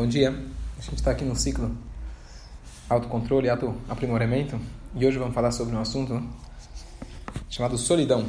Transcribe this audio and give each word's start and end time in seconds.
Bom 0.00 0.06
dia. 0.06 0.30
A 0.30 0.80
gente 0.80 0.94
está 0.94 1.10
aqui 1.10 1.26
no 1.26 1.36
ciclo 1.36 1.76
autocontrole 2.88 3.48
e 3.48 3.50
autoaprimoramento 3.50 4.58
e 4.96 5.04
hoje 5.04 5.18
vamos 5.18 5.34
falar 5.34 5.50
sobre 5.50 5.76
um 5.76 5.78
assunto 5.78 6.26
chamado 7.50 7.76
solidão. 7.76 8.26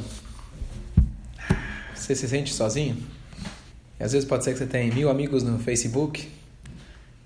Você 1.94 2.14
se 2.14 2.28
sente 2.28 2.52
sozinho? 2.52 3.02
E 3.98 4.04
às 4.04 4.12
vezes 4.12 4.28
pode 4.28 4.44
ser 4.44 4.52
que 4.52 4.58
você 4.58 4.66
tenha 4.66 4.94
mil 4.94 5.08
amigos 5.08 5.42
no 5.42 5.58
Facebook, 5.58 6.30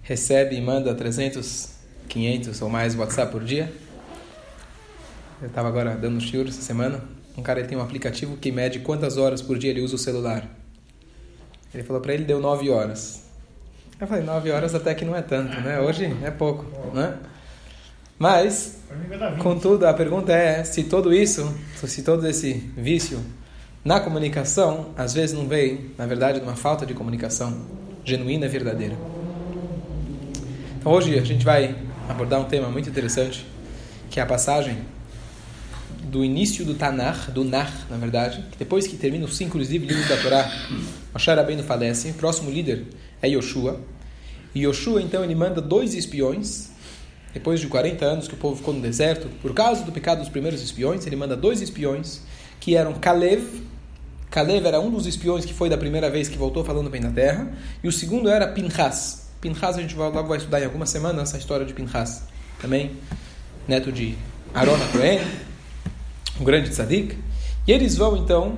recebe 0.01 0.55
e 0.55 0.61
manda 0.61 0.95
300, 0.95 1.71
500 2.09 2.63
ou 2.63 2.69
mais 2.69 2.95
WhatsApp 2.95 3.33
por 3.33 3.43
dia. 3.43 3.75
Eu 5.43 5.49
estava 5.49 5.67
agora 5.67 5.97
dando 5.97 6.19
um 6.19 6.21
shiur 6.21 6.47
essa 6.47 6.63
semana. 6.63 7.03
Um 7.37 7.43
cara 7.43 7.59
ele 7.59 7.69
tem 7.69 7.77
um 7.77 7.83
aplicativo 7.83 8.37
que 8.37 8.53
mede 8.53 8.79
quantas 8.79 9.17
horas 9.17 9.43
por 9.43 9.59
dia 9.59 9.71
ele 9.71 9.81
usa 9.81 9.97
o 9.97 9.99
celular. 9.99 10.49
Ele 11.75 11.83
falou 11.83 12.01
para 12.01 12.15
ele 12.15 12.25
deu 12.25 12.39
9 12.39 12.71
horas. 12.71 13.26
Eu 13.99 14.07
falei, 14.07 14.23
nove 14.23 14.51
horas 14.51 14.75
até 14.75 14.95
que 14.95 15.07
não 15.07 15.17
é 15.17 15.23
tanto, 15.23 15.59
né? 15.63 15.81
Hoje 15.81 16.15
é 16.23 16.31
pouco, 16.31 16.67
né? 16.95 17.17
Mas, 18.19 18.79
contudo, 19.39 19.87
a 19.87 19.95
pergunta 19.95 20.35
é 20.35 20.63
se 20.65 20.85
todo 20.85 21.15
isso, 21.15 21.55
se 21.83 22.03
todo 22.03 22.27
esse 22.29 22.53
vício 22.77 23.19
na 23.83 23.99
comunicação, 23.99 24.91
às 24.99 25.15
vezes 25.15 25.35
não 25.35 25.49
vem, 25.49 25.93
na 25.97 26.05
verdade, 26.05 26.41
de 26.41 26.45
uma 26.45 26.57
falta 26.57 26.85
de 26.85 26.93
comunicação 26.93 27.63
genuína 28.05 28.45
e 28.45 28.49
verdadeira. 28.51 28.97
Então, 30.79 30.93
hoje 30.93 31.19
a 31.19 31.25
gente 31.25 31.43
vai 31.43 31.75
abordar 32.07 32.39
um 32.39 32.45
tema 32.45 32.69
muito 32.69 32.91
interessante, 32.91 33.47
que 34.11 34.21
é 34.21 34.23
a 34.23 34.27
passagem 34.27 34.77
do 36.03 36.23
início 36.23 36.67
do 36.67 36.75
Tanar, 36.75 37.31
do 37.31 37.45
Nar, 37.45 37.73
na 37.89 37.97
verdade, 37.97 38.45
que 38.51 38.59
depois 38.59 38.87
que 38.87 38.97
termina 38.99 39.25
os 39.25 39.39
cinco 39.39 39.57
livros 39.57 40.07
da 40.07 40.19
Torá, 40.19 40.51
Moshe 41.15 41.31
Rabbeinu 41.31 41.63
falece, 41.63 42.11
o 42.11 42.15
próximo 42.15 42.51
líder 42.51 42.85
é 43.27 43.31
Yoshua. 43.31 43.81
E 44.55 44.61
Yoshua, 44.61 45.03
então, 45.03 45.23
ele 45.23 45.35
manda 45.35 45.61
dois 45.61 45.95
espiões, 45.95 46.71
depois 47.35 47.61
de 47.61 47.67
40 47.67 48.05
anos 48.05 48.29
que 48.29 48.35
o 48.35 48.37
povo 48.37 48.57
ficou 48.57 48.73
no 48.73 48.81
deserto, 48.81 49.29
por 49.43 49.53
causa 49.53 49.85
do 49.85 49.93
pecado 49.93 50.21
dos 50.21 50.29
primeiros 50.29 50.63
espiões, 50.63 51.07
ele 51.07 51.17
manda 51.17 51.37
dois 51.37 51.61
espiões, 51.61 52.23
que 52.59 52.75
eram 52.75 52.95
Kalev, 52.95 53.43
Kalev 54.31 54.67
era 54.67 54.81
um 54.81 54.91
dos 54.91 55.07
espiões 55.07 55.45
que 55.45 55.53
foi 55.53 55.69
da 55.69 55.77
primeira 55.77 56.11
vez 56.11 56.29
que 56.29 56.37
voltou 56.37 56.65
falando 56.65 56.89
bem 56.89 57.01
da 57.01 57.11
terra, 57.11 57.53
e 57.83 57.89
o 57.89 57.93
segundo 57.93 58.29
era 58.29 58.47
Pinchas. 58.47 59.29
Pinchas 59.41 59.77
a 59.77 59.83
gente 59.83 59.95
vai, 59.95 60.11
logo 60.11 60.29
vai 60.29 60.39
estudar 60.39 60.61
em 60.61 60.65
algumas 60.65 60.91
semanas 60.91 61.29
essa 61.29 61.39
história 61.39 61.67
de 61.67 61.75
Pinchas, 61.75 62.23
também 62.61 62.93
neto 63.69 63.93
de 63.93 64.17
Aaron 64.55 64.79
Cohen, 64.93 65.21
um 66.41 66.45
grande 66.45 66.71
tzadik. 66.71 67.19
E 67.67 67.73
eles 67.73 67.97
vão, 67.97 68.17
então, 68.17 68.57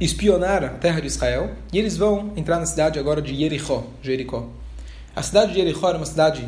espionar 0.00 0.64
a 0.64 0.68
terra 0.68 1.00
de 1.00 1.06
Israel 1.06 1.52
e 1.72 1.78
eles 1.78 1.96
vão 1.96 2.32
entrar 2.36 2.58
na 2.58 2.66
cidade 2.66 2.98
agora 2.98 3.22
de 3.22 3.34
Jericó. 3.34 3.84
Jericó. 4.02 4.48
A 5.14 5.22
cidade 5.22 5.52
de 5.52 5.58
Jericó 5.58 5.88
era 5.88 5.98
uma 5.98 6.06
cidade 6.06 6.46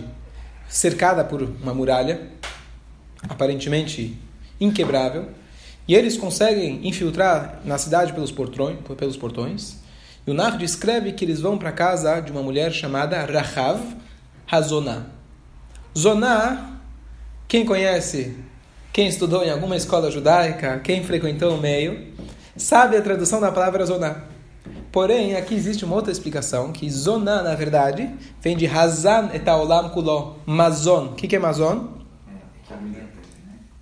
cercada 0.69 1.25
por 1.25 1.43
uma 1.43 1.75
muralha, 1.75 2.21
aparentemente 3.29 4.19
inquebrável, 4.61 5.29
e 5.87 5.95
eles 5.95 6.17
conseguem 6.17 6.81
infiltrar 6.87 7.61
na 7.65 7.77
cidade 7.79 8.13
pelos 8.13 8.33
portões. 8.33 8.79
Pelos 8.97 9.17
portões 9.17 9.85
e 10.27 10.31
o 10.31 10.35
Nar 10.35 10.57
descreve 10.57 11.13
que 11.13 11.25
eles 11.25 11.39
vão 11.41 11.59
para 11.59 11.71
casa 11.71 12.19
de 12.21 12.33
uma 12.33 12.43
mulher 12.43 12.73
chamada 12.73 13.23
Rahav 13.27 13.81
Hazoná. 14.51 15.03
Zoná, 15.97 16.79
quem 17.47 17.67
conhece, 17.67 18.35
quem 18.91 19.07
estudou 19.07 19.45
em 19.45 19.51
alguma 19.51 19.77
escola 19.77 20.11
judaica, 20.11 20.81
quem 20.83 21.05
frequentou 21.05 21.55
o 21.55 21.61
meio, 21.61 22.15
sabe 22.57 22.97
a 22.97 23.03
tradução 23.03 23.41
da 23.41 23.51
palavra 23.51 23.85
zoná. 23.85 24.17
Porém, 24.91 25.35
aqui 25.35 25.55
existe 25.55 25.85
uma 25.85 25.97
outra 25.97 26.13
explicação, 26.13 26.71
que 26.71 26.89
zoná, 26.89 27.43
na 27.43 27.55
verdade, 27.55 28.09
vem 28.41 28.57
de 28.57 28.67
hazan 28.67 29.31
etaolam 29.35 29.91
kuló, 29.91 30.37
mazon. 30.47 31.07
O 31.07 31.15
que, 31.15 31.27
que 31.27 31.35
é 31.35 31.39
mazon? 31.39 31.89
É, 32.29 32.33
que 32.65 32.73
alimenta. 32.73 33.09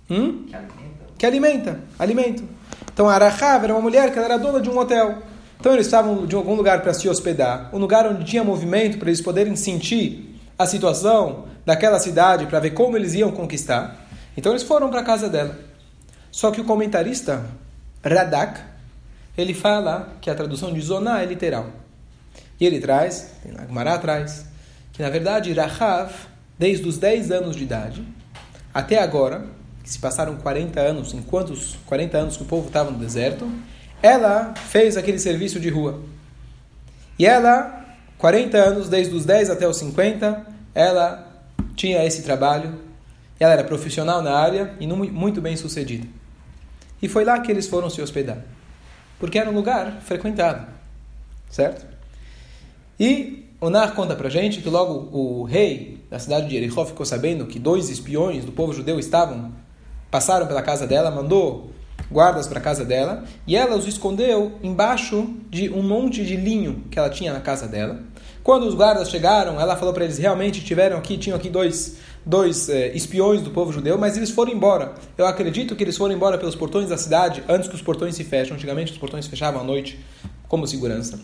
Hum? 0.09 0.45
Né? 0.49 0.49
Que 0.49 0.55
alimenta. 0.55 1.05
Que 1.17 1.25
alimenta, 1.25 1.79
alimento. 1.99 2.43
Então, 2.91 3.07
a 3.07 3.13
Arahav 3.13 3.63
era 3.63 3.73
uma 3.73 3.81
mulher 3.81 4.11
que 4.11 4.19
era 4.19 4.37
dona 4.37 4.59
de 4.59 4.69
um 4.69 4.77
hotel. 4.77 5.19
Então, 5.59 5.73
eles 5.73 5.85
estavam 5.85 6.25
de 6.25 6.35
algum 6.35 6.55
lugar 6.55 6.81
para 6.81 6.93
se 6.93 7.07
hospedar, 7.07 7.69
um 7.71 7.77
lugar 7.77 8.07
onde 8.07 8.23
tinha 8.23 8.43
movimento 8.43 8.97
para 8.97 9.09
eles 9.09 9.21
poderem 9.21 9.55
sentir 9.55 10.39
a 10.57 10.65
situação 10.65 11.45
daquela 11.65 11.99
cidade, 11.99 12.47
para 12.47 12.59
ver 12.59 12.71
como 12.71 12.97
eles 12.97 13.13
iam 13.13 13.31
conquistar. 13.31 14.07
Então, 14.35 14.51
eles 14.51 14.63
foram 14.63 14.89
para 14.89 15.01
a 15.01 15.03
casa 15.03 15.29
dela. 15.29 15.57
Só 16.31 16.49
que 16.49 16.59
o 16.59 16.63
comentarista 16.63 17.45
Radak, 18.03 18.59
ele 19.37 19.53
fala 19.53 20.15
que 20.21 20.29
a 20.29 20.35
tradução 20.35 20.73
de 20.73 20.81
Zoná 20.81 21.21
é 21.21 21.25
literal. 21.25 21.67
E 22.59 22.65
ele 22.65 22.79
traz, 22.79 23.31
tem 23.41 23.51
na 23.51 23.65
Gemara 23.65 23.93
atrás, 23.93 24.45
que 24.91 25.01
na 25.01 25.09
verdade 25.09 25.51
Rahav, 25.53 26.11
desde 26.57 26.87
os 26.87 26.97
10 26.97 27.31
anos 27.31 27.55
de 27.55 27.63
idade 27.63 28.05
até 28.73 29.01
agora, 29.01 29.45
que 29.83 29.89
se 29.89 29.99
passaram 29.99 30.35
40 30.37 30.79
anos, 30.79 31.13
enquanto 31.13 31.51
os 31.51 31.75
40 31.85 32.17
anos 32.17 32.37
que 32.37 32.43
o 32.43 32.45
povo 32.45 32.67
estava 32.67 32.91
no 32.91 32.97
deserto, 32.97 33.49
ela 34.01 34.53
fez 34.55 34.97
aquele 34.97 35.19
serviço 35.19 35.59
de 35.59 35.69
rua. 35.69 36.01
E 37.17 37.25
ela, 37.25 37.85
40 38.17 38.57
anos, 38.57 38.89
desde 38.89 39.13
os 39.15 39.25
10 39.25 39.49
até 39.49 39.67
os 39.67 39.77
50, 39.77 40.45
ela 40.73 41.27
tinha 41.75 42.03
esse 42.03 42.23
trabalho, 42.23 42.79
ela 43.39 43.53
era 43.53 43.63
profissional 43.63 44.21
na 44.21 44.33
área 44.33 44.73
e 44.79 44.87
muito 44.87 45.41
bem 45.41 45.55
sucedida. 45.55 46.07
E 47.03 47.09
foi 47.09 47.25
lá 47.25 47.37
que 47.41 47.51
eles 47.51 47.67
foram 47.67 47.89
se 47.89 48.01
hospedar. 48.01 48.37
Porque 49.19 49.37
era 49.37 49.49
um 49.49 49.53
lugar 49.53 49.99
frequentado. 50.01 50.65
Certo? 51.49 51.85
E 52.97 53.45
o 53.59 53.69
Nar 53.69 53.93
conta 53.93 54.15
pra 54.15 54.29
gente 54.29 54.61
que 54.61 54.69
logo 54.69 55.09
o 55.11 55.43
rei 55.43 56.01
da 56.09 56.17
cidade 56.17 56.47
de 56.47 56.53
Jericó 56.53 56.85
ficou 56.85 57.05
sabendo 57.05 57.45
que 57.45 57.59
dois 57.59 57.89
espiões 57.89 58.45
do 58.45 58.53
povo 58.53 58.71
judeu 58.71 58.97
estavam, 58.99 59.51
passaram 60.09 60.47
pela 60.47 60.61
casa 60.61 60.87
dela, 60.87 61.11
mandou 61.11 61.71
guardas 62.09 62.47
para 62.47 62.59
a 62.59 62.61
casa 62.61 62.85
dela, 62.85 63.25
e 63.45 63.55
ela 63.55 63.75
os 63.75 63.85
escondeu 63.85 64.53
embaixo 64.63 65.29
de 65.49 65.69
um 65.69 65.83
monte 65.83 66.23
de 66.23 66.37
linho 66.37 66.85
que 66.89 66.97
ela 66.97 67.09
tinha 67.09 67.33
na 67.33 67.41
casa 67.41 67.67
dela. 67.67 67.99
Quando 68.43 68.67
os 68.67 68.75
guardas 68.75 69.09
chegaram, 69.09 69.59
ela 69.59 69.77
falou 69.77 69.93
para 69.93 70.03
eles: 70.03 70.17
realmente 70.17 70.61
tiveram 70.61 70.97
aqui, 70.97 71.17
tinham 71.17 71.37
aqui 71.37 71.49
dois, 71.49 71.95
dois 72.25 72.67
eh, 72.67 72.91
espiões 72.93 73.41
do 73.41 73.51
povo 73.51 73.71
judeu, 73.71 73.97
mas 73.97 74.17
eles 74.17 74.29
foram 74.29 74.51
embora. 74.51 74.93
Eu 75.17 75.25
acredito 75.25 75.75
que 75.77 75.83
eles 75.83 75.95
foram 75.95 76.13
embora 76.13 76.37
pelos 76.37 76.53
portões 76.53 76.89
da 76.89 76.97
cidade 76.97 77.41
antes 77.47 77.69
que 77.69 77.75
os 77.75 77.81
portões 77.81 78.15
se 78.15 78.23
fecham. 78.25 78.55
Antigamente 78.55 78.91
os 78.91 78.97
portões 78.97 79.27
fechavam 79.27 79.61
à 79.61 79.63
noite 79.63 79.97
como 80.49 80.67
segurança. 80.67 81.21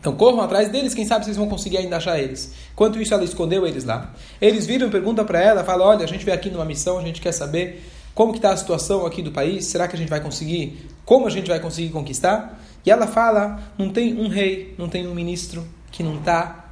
Então 0.00 0.16
corram 0.16 0.40
atrás 0.40 0.68
deles, 0.68 0.94
quem 0.94 1.06
sabe 1.06 1.24
vocês 1.24 1.36
vão 1.36 1.48
conseguir 1.48 1.76
ainda 1.76 1.96
achar 1.96 2.18
eles. 2.18 2.52
Enquanto 2.72 3.00
isso, 3.00 3.14
ela 3.14 3.22
escondeu 3.22 3.64
eles 3.64 3.84
lá. 3.84 4.12
Eles 4.40 4.66
viram, 4.66 4.90
pergunta 4.90 5.24
para 5.24 5.40
ela, 5.40 5.62
fala: 5.62 5.84
olha, 5.84 6.04
a 6.04 6.08
gente 6.08 6.24
veio 6.24 6.36
aqui 6.36 6.50
numa 6.50 6.64
missão, 6.64 6.98
a 6.98 7.02
gente 7.02 7.20
quer 7.20 7.30
saber 7.30 7.84
como 8.16 8.34
está 8.34 8.50
a 8.50 8.56
situação 8.56 9.06
aqui 9.06 9.22
do 9.22 9.30
país, 9.30 9.66
será 9.66 9.86
que 9.86 9.94
a 9.94 9.98
gente 9.98 10.08
vai 10.08 10.20
conseguir, 10.20 10.88
como 11.04 11.26
a 11.26 11.30
gente 11.30 11.48
vai 11.48 11.60
conseguir 11.60 11.90
conquistar? 11.90 12.60
E 12.84 12.90
ela 12.90 13.06
fala, 13.06 13.62
não 13.78 13.90
tem 13.90 14.18
um 14.18 14.26
rei, 14.26 14.74
não 14.76 14.88
tem 14.88 15.06
um 15.06 15.14
ministro 15.14 15.64
que 15.92 16.02
não 16.02 16.16
está 16.16 16.70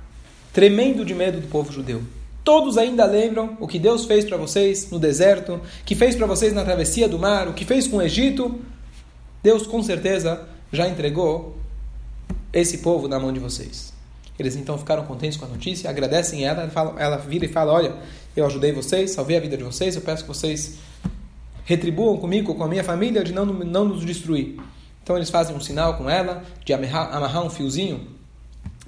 tremendo 0.53 1.05
de 1.05 1.15
medo 1.15 1.41
do 1.41 1.47
povo 1.47 1.71
judeu. 1.71 2.03
Todos 2.43 2.79
ainda 2.79 3.05
lembram 3.05 3.57
o 3.61 3.69
que 3.69 3.79
Deus 3.79 4.07
fez 4.07 4.25
para 4.25 4.37
vocês 4.37 4.91
no 4.91 4.99
deserto, 4.99 5.61
que 5.85 5.95
fez 5.95 6.17
para 6.17 6.27
vocês 6.27 6.53
na 6.53 6.65
travessia 6.65 7.07
do 7.07 7.19
mar, 7.19 7.47
o 7.47 7.53
que 7.53 7.65
fez 7.65 7.87
com 7.87 7.99
o 7.99 8.03
Egito. 8.03 8.59
Deus 9.43 9.67
com 9.67 9.83
certeza 9.83 10.49
já 10.73 10.89
entregou 10.89 11.57
esse 12.53 12.79
povo 12.79 13.07
na 13.07 13.21
mão 13.21 13.33
de 13.33 13.39
vocês. 13.39 13.93
Eles 14.39 14.57
então 14.57 14.79
ficaram 14.79 15.05
contentes 15.05 15.37
com 15.37 15.45
a 15.45 15.49
notícia, 15.49 15.91
agradecem 15.91 16.47
ela, 16.47 16.71
ela, 16.75 16.95
ela 16.99 17.17
vira 17.19 17.45
e 17.45 17.49
fala: 17.49 17.73
Olha, 17.73 17.95
eu 18.35 18.47
ajudei 18.47 18.73
vocês, 18.73 19.11
salvei 19.11 19.37
a 19.37 19.41
vida 19.41 19.57
de 19.57 19.63
vocês, 19.63 19.95
eu 19.95 20.03
peço 20.03 20.23
que 20.23 20.29
vocês 20.29 20.79
retribuam 21.67 22.17
comigo, 22.17 22.55
com 22.55 22.65
a 22.65 22.69
minha 22.69 22.83
família, 22.83 23.23
de 23.23 23.33
não, 23.33 23.45
não 23.45 23.85
nos 23.85 24.05
destruir. 24.05 24.57
Então 25.03 25.15
eles 25.15 25.29
fazem 25.29 25.55
um 25.55 25.61
sinal 25.61 25.99
com 25.99 26.09
ela, 26.09 26.43
de 26.65 26.73
amarrar, 26.73 27.15
amarrar 27.15 27.45
um 27.45 27.51
fiozinho 27.51 28.20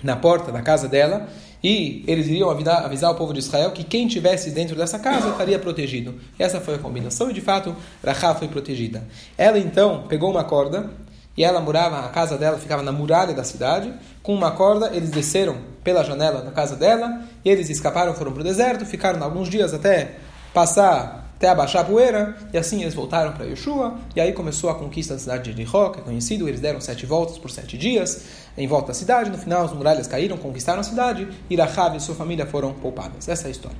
na 0.03 0.17
porta 0.17 0.51
da 0.51 0.63
casa 0.63 0.89
dela, 0.89 1.29
e 1.63 2.03
eles 2.09 2.27
iriam 2.27 2.51
avisar, 2.51 2.85
avisar, 2.85 3.11
o 3.13 3.15
povo 3.15 3.33
de 3.33 3.39
Israel 3.39 3.71
que 3.71 3.85
quem 3.85 4.09
tivesse 4.09 4.51
dentro 4.51 4.75
dessa 4.75 4.99
casa 4.99 5.29
estaria 5.29 5.59
protegido. 5.59 6.15
Essa 6.39 6.61
foi 6.61 6.75
a 6.75 6.79
combinação 6.79 7.31
e 7.31 7.33
de 7.33 7.41
fato 7.41 7.75
Rahab 8.05 8.39
foi 8.39 8.49
protegida. 8.49 9.05
Ela 9.39 9.59
então 9.59 10.05
pegou 10.09 10.31
uma 10.31 10.43
corda 10.43 10.91
e 11.37 11.45
ela 11.45 11.61
morava, 11.61 12.01
a 12.01 12.09
casa 12.09 12.37
dela 12.37 12.59
ficava 12.59 12.83
na 12.83 12.91
muralha 12.91 13.33
da 13.33 13.45
cidade. 13.45 13.93
Com 14.23 14.35
uma 14.35 14.51
corda 14.51 14.91
eles 14.93 15.11
desceram 15.11 15.57
pela 15.85 16.03
janela 16.03 16.43
da 16.43 16.51
casa 16.51 16.75
dela 16.75 17.23
e 17.45 17.49
eles 17.49 17.71
escaparam, 17.71 18.13
foram 18.15 18.33
para 18.33 18.41
o 18.41 18.45
deserto, 18.45 18.85
ficaram 18.85 19.23
alguns 19.23 19.49
dias 19.49 19.73
até 19.73 20.17
passar 20.53 21.22
até 21.43 21.49
abaixar 21.49 21.83
a 21.83 21.85
poeira, 21.85 22.37
e 22.53 22.57
assim 22.57 22.83
eles 22.83 22.95
voltaram 22.95 23.33
para 23.33 23.45
Yeshua, 23.45 23.99
e 24.15 24.21
aí 24.21 24.33
começou 24.33 24.71
a 24.71 24.77
conquista 24.77 25.15
da 25.15 25.19
cidade 25.19 25.43
de 25.43 25.51
Jericó, 25.51 25.91
que 25.91 25.99
é 25.99 26.03
conhecido, 26.03 26.49
eles 26.49 26.61
deram 26.61 26.81
sete 26.81 27.05
voltas 27.05 27.37
por 27.37 27.51
sete 27.51 27.77
dias, 27.77 28.27
em 28.57 28.69
volta 28.69 28.89
da 28.89 28.95
cidade, 28.95 29.29
no 29.29 29.37
final 29.37 29.65
as 29.65 29.73
muralhas 29.73 30.07
caíram, 30.07 30.37
conquistaram 30.37 30.79
a 30.79 30.85
cidade, 30.85 31.27
e 31.51 31.57
Rahab 31.57 31.97
e 31.97 32.01
sua 32.01 32.15
família 32.15 32.47
foram 32.47 32.73
poupadas. 32.73 33.29
Essa 33.29 33.47
é 33.47 33.49
a 33.49 33.51
história. 33.51 33.77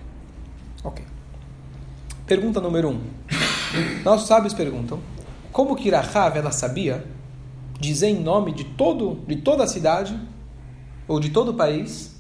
Ok. 0.83 1.05
Pergunta 2.27 2.61
número 2.61 2.89
um. 2.89 3.01
Nossos 4.03 4.27
sábios 4.27 4.55
perguntam, 4.55 4.99
como 5.53 5.77
que 5.77 5.89
Rahab 5.89 6.37
ela 6.37 6.51
sabia 6.51 7.05
dizer 7.79 8.09
em 8.09 8.21
nome 8.21 8.51
de, 8.53 8.65
todo, 8.65 9.21
de 9.25 9.37
toda 9.37 9.63
a 9.63 9.69
cidade, 9.69 10.19
ou 11.07 11.21
de 11.21 11.31
todo 11.31 11.53
o 11.53 11.55
país, 11.55 12.17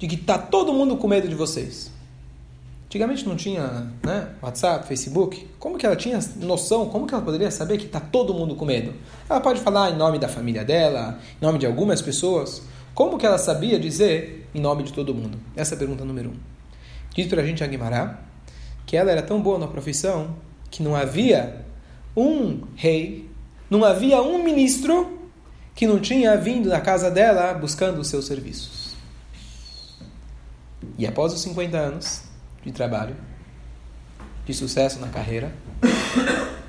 de 0.00 0.08
que 0.08 0.16
está 0.16 0.36
todo 0.36 0.72
mundo 0.72 0.96
com 0.96 1.06
medo 1.06 1.28
de 1.28 1.36
vocês. 1.36 1.92
Antigamente 2.90 3.24
não 3.24 3.36
tinha 3.36 3.86
né, 4.02 4.30
WhatsApp, 4.42 4.84
Facebook. 4.88 5.46
Como 5.60 5.78
que 5.78 5.86
ela 5.86 5.94
tinha 5.94 6.18
noção? 6.38 6.88
Como 6.88 7.06
que 7.06 7.14
ela 7.14 7.22
poderia 7.22 7.48
saber 7.48 7.78
que 7.78 7.86
está 7.86 8.00
todo 8.00 8.34
mundo 8.34 8.56
com 8.56 8.64
medo? 8.64 8.92
Ela 9.28 9.40
pode 9.40 9.60
falar 9.60 9.92
em 9.92 9.96
nome 9.96 10.18
da 10.18 10.26
família 10.26 10.64
dela, 10.64 11.20
em 11.40 11.44
nome 11.44 11.56
de 11.56 11.66
algumas 11.66 12.02
pessoas. 12.02 12.62
Como 12.92 13.16
que 13.16 13.24
ela 13.24 13.38
sabia 13.38 13.78
dizer 13.78 14.50
em 14.52 14.60
nome 14.60 14.82
de 14.82 14.92
todo 14.92 15.14
mundo? 15.14 15.38
Essa 15.54 15.74
é 15.74 15.76
a 15.76 15.78
pergunta 15.78 16.04
número 16.04 16.30
um. 16.30 16.34
Diz 17.14 17.28
para 17.28 17.42
a 17.42 17.46
gente 17.46 17.62
a 17.62 17.66
Guimará 17.68 18.24
que 18.84 18.96
ela 18.96 19.12
era 19.12 19.22
tão 19.22 19.40
boa 19.40 19.56
na 19.56 19.68
profissão 19.68 20.34
que 20.68 20.82
não 20.82 20.96
havia 20.96 21.64
um 22.16 22.62
rei, 22.74 23.30
não 23.70 23.84
havia 23.84 24.20
um 24.20 24.42
ministro 24.42 25.16
que 25.76 25.86
não 25.86 26.00
tinha 26.00 26.36
vindo 26.36 26.68
na 26.68 26.80
casa 26.80 27.08
dela 27.08 27.54
buscando 27.54 28.00
os 28.00 28.08
seus 28.08 28.26
serviços. 28.26 28.96
E 30.98 31.06
após 31.06 31.32
os 31.32 31.40
50 31.40 31.78
anos 31.78 32.29
de 32.64 32.72
trabalho, 32.72 33.16
de 34.46 34.54
sucesso 34.54 34.98
na 35.00 35.08
carreira, 35.08 35.52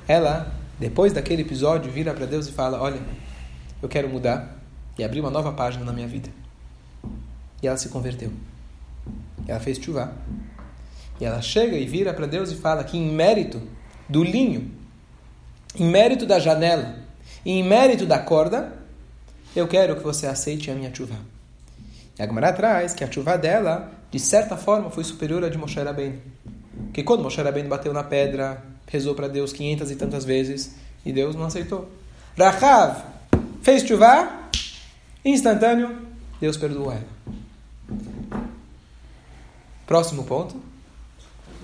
ela, 0.06 0.52
depois 0.78 1.12
daquele 1.12 1.42
episódio, 1.42 1.90
vira 1.90 2.12
para 2.14 2.26
Deus 2.26 2.48
e 2.48 2.52
fala: 2.52 2.80
Olha, 2.80 3.00
eu 3.82 3.88
quero 3.88 4.08
mudar 4.08 4.58
e 4.98 5.04
abrir 5.04 5.20
uma 5.20 5.30
nova 5.30 5.52
página 5.52 5.84
na 5.84 5.92
minha 5.92 6.08
vida. 6.08 6.28
E 7.62 7.66
ela 7.66 7.76
se 7.76 7.88
converteu. 7.88 8.32
Ela 9.46 9.60
fez 9.60 9.78
chuvá. 9.78 10.12
E 11.20 11.24
ela 11.24 11.40
chega 11.40 11.76
e 11.76 11.86
vira 11.86 12.12
para 12.12 12.26
Deus 12.26 12.50
e 12.50 12.56
fala 12.56 12.82
que, 12.82 12.96
em 12.96 13.12
mérito 13.12 13.62
do 14.08 14.24
linho, 14.24 14.70
em 15.76 15.88
mérito 15.88 16.26
da 16.26 16.38
janela 16.38 17.02
em 17.44 17.62
mérito 17.62 18.06
da 18.06 18.18
corda, 18.18 18.72
eu 19.54 19.66
quero 19.66 19.96
que 19.96 20.02
você 20.02 20.26
aceite 20.26 20.70
a 20.70 20.74
minha 20.74 20.94
chuva. 20.94 21.16
E 22.16 22.22
a 22.22 22.26
Gemara 22.26 22.52
traz 22.52 22.94
que 22.94 23.02
a 23.02 23.10
chuva 23.10 23.36
dela, 23.36 23.90
de 24.12 24.20
certa 24.20 24.58
forma, 24.58 24.90
foi 24.90 25.02
superior 25.04 25.42
à 25.42 25.48
de 25.48 25.56
Moshe 25.56 25.80
Rabbeinu. 25.80 26.20
Porque 26.84 27.02
quando 27.02 27.22
Moshe 27.22 27.40
Rabbeinu 27.40 27.70
bateu 27.70 27.94
na 27.94 28.04
pedra, 28.04 28.62
rezou 28.86 29.14
para 29.14 29.26
Deus 29.26 29.54
500 29.54 29.90
e 29.90 29.96
tantas 29.96 30.22
vezes, 30.22 30.74
e 31.02 31.10
Deus 31.10 31.34
não 31.34 31.46
aceitou. 31.46 31.90
Rahav 32.36 33.04
fez 33.62 33.82
chuva, 33.82 34.50
instantâneo, 35.24 35.96
Deus 36.38 36.58
perdoou 36.58 36.92
ela. 36.92 37.06
Próximo 39.86 40.24
ponto. 40.24 40.60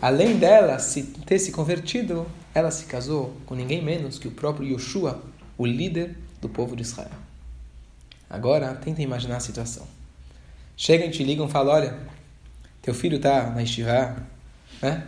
Além 0.01 0.39
dela 0.39 0.79
se, 0.79 1.03
ter 1.03 1.39
se 1.39 1.53
convertido, 1.53 2.27
ela 2.55 2.71
se 2.71 2.87
casou 2.87 3.37
com 3.45 3.55
ninguém 3.55 3.85
menos 3.85 4.19
que 4.19 4.27
o 4.27 4.31
próprio 4.31 4.67
Yoshua, 4.67 5.23
o 5.59 5.67
líder 5.67 6.17
do 6.41 6.49
povo 6.49 6.75
de 6.75 6.81
Israel. 6.83 7.11
Agora, 8.31 8.75
tenta 8.75 9.03
imaginar 9.03 9.37
a 9.37 9.41
situação. 9.41 9.87
Chegam 10.79 11.09
e 11.09 11.11
te 11.11 11.23
ligam 11.23 11.47
e 11.47 11.51
falam, 11.51 11.75
olha, 11.75 11.99
teu 12.83 12.95
filho 12.95 13.17
está 13.17 13.51
na 13.51 13.63
estivá, 13.63 14.17
né? 14.81 15.05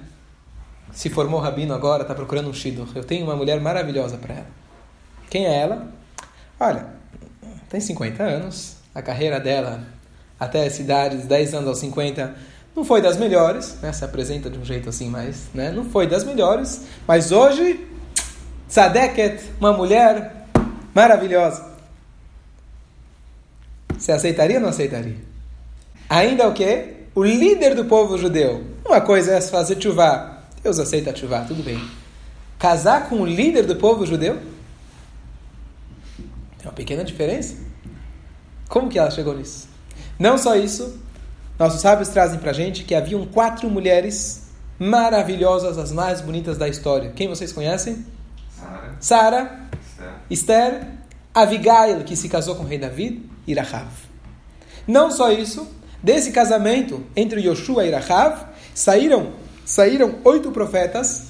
Se 0.93 1.09
formou 1.09 1.41
rabino 1.41 1.73
agora, 1.73 2.03
está 2.03 2.15
procurando 2.15 2.51
um 2.51 2.53
shidduch. 2.53 2.95
Eu 2.97 3.05
tenho 3.05 3.25
uma 3.25 3.37
mulher 3.37 3.61
maravilhosa 3.61 4.17
para 4.17 4.35
ela. 4.35 4.47
Quem 5.29 5.47
é 5.47 5.61
ela? 5.61 5.89
Olha, 6.59 6.87
tem 7.69 7.81
50 7.81 8.23
anos, 8.23 8.77
a 8.95 9.01
carreira 9.01 9.39
dela 9.39 9.87
até 10.39 10.67
essa 10.67 10.81
idade, 10.81 11.19
de 11.19 11.25
10 11.25 11.55
anos 11.55 11.69
aos 11.69 11.79
50, 11.79 12.35
não 12.75 12.85
foi 12.85 13.03
das 13.03 13.17
melhores, 13.17 13.79
né? 13.83 13.93
se 13.93 14.05
apresenta 14.05 14.49
de 14.49 14.59
um 14.59 14.65
jeito 14.65 14.89
assim, 14.89 15.09
mas 15.11 15.49
né? 15.53 15.71
não 15.71 15.85
foi 15.85 16.07
das 16.07 16.25
melhores, 16.25 16.87
mas 17.07 17.31
hoje, 17.31 17.87
Tzadeket, 18.69 19.43
uma 19.61 19.73
mulher 19.73 20.47
maravilhosa. 20.95 21.69
Você 23.99 24.13
aceitaria 24.13 24.57
ou 24.57 24.63
não 24.63 24.71
aceitaria? 24.71 25.17
Ainda 26.09 26.49
o 26.49 26.55
quê? 26.55 27.00
O 27.21 27.23
líder 27.23 27.75
do 27.75 27.85
povo 27.85 28.17
judeu. 28.17 28.65
Uma 28.83 28.99
coisa 28.99 29.35
é 29.35 29.41
fazer 29.43 29.79
chuvá. 29.79 30.39
Deus 30.63 30.79
aceita 30.79 31.15
chuvá, 31.15 31.45
tudo 31.45 31.63
bem. 31.63 31.79
Casar 32.59 33.11
com 33.11 33.17
o 33.17 33.27
líder 33.27 33.67
do 33.67 33.77
povo 33.77 34.07
judeu? 34.07 34.41
Tem 36.17 36.65
uma 36.65 36.73
pequena 36.73 37.05
diferença. 37.05 37.57
Como 38.71 38.89
que 38.89 38.99
ela 38.99 39.11
chegou 39.11 39.37
nisso? 39.37 39.69
Não 40.19 40.39
só 40.39 40.57
isso, 40.57 40.99
nossos 41.59 41.83
sábios 41.83 42.09
trazem 42.09 42.39
para 42.39 42.55
gente 42.55 42.85
que 42.85 42.95
haviam 42.95 43.27
quatro 43.27 43.69
mulheres 43.69 44.47
maravilhosas, 44.79 45.77
as 45.77 45.93
mais 45.93 46.23
bonitas 46.23 46.57
da 46.57 46.69
história. 46.69 47.11
Quem 47.11 47.29
vocês 47.29 47.53
conhecem? 47.53 48.03
Sara, 48.99 49.69
Esther, 50.31 50.89
Abigail, 51.35 52.03
que 52.03 52.17
se 52.17 52.31
casou 52.31 52.55
com 52.55 52.63
o 52.63 52.67
rei 52.67 52.79
David, 52.79 53.21
e 53.47 53.53
Rahav. 53.53 53.91
Não 54.89 55.11
só 55.11 55.31
isso, 55.31 55.69
desse 56.03 56.33
casamento 56.33 57.05
entre 57.15 57.41
Yoshua 57.41 57.87
e 57.87 57.91
Rahav, 57.91 58.49
saíram, 58.75 59.33
saíram 59.65 60.17
oito 60.25 60.51
profetas, 60.51 61.29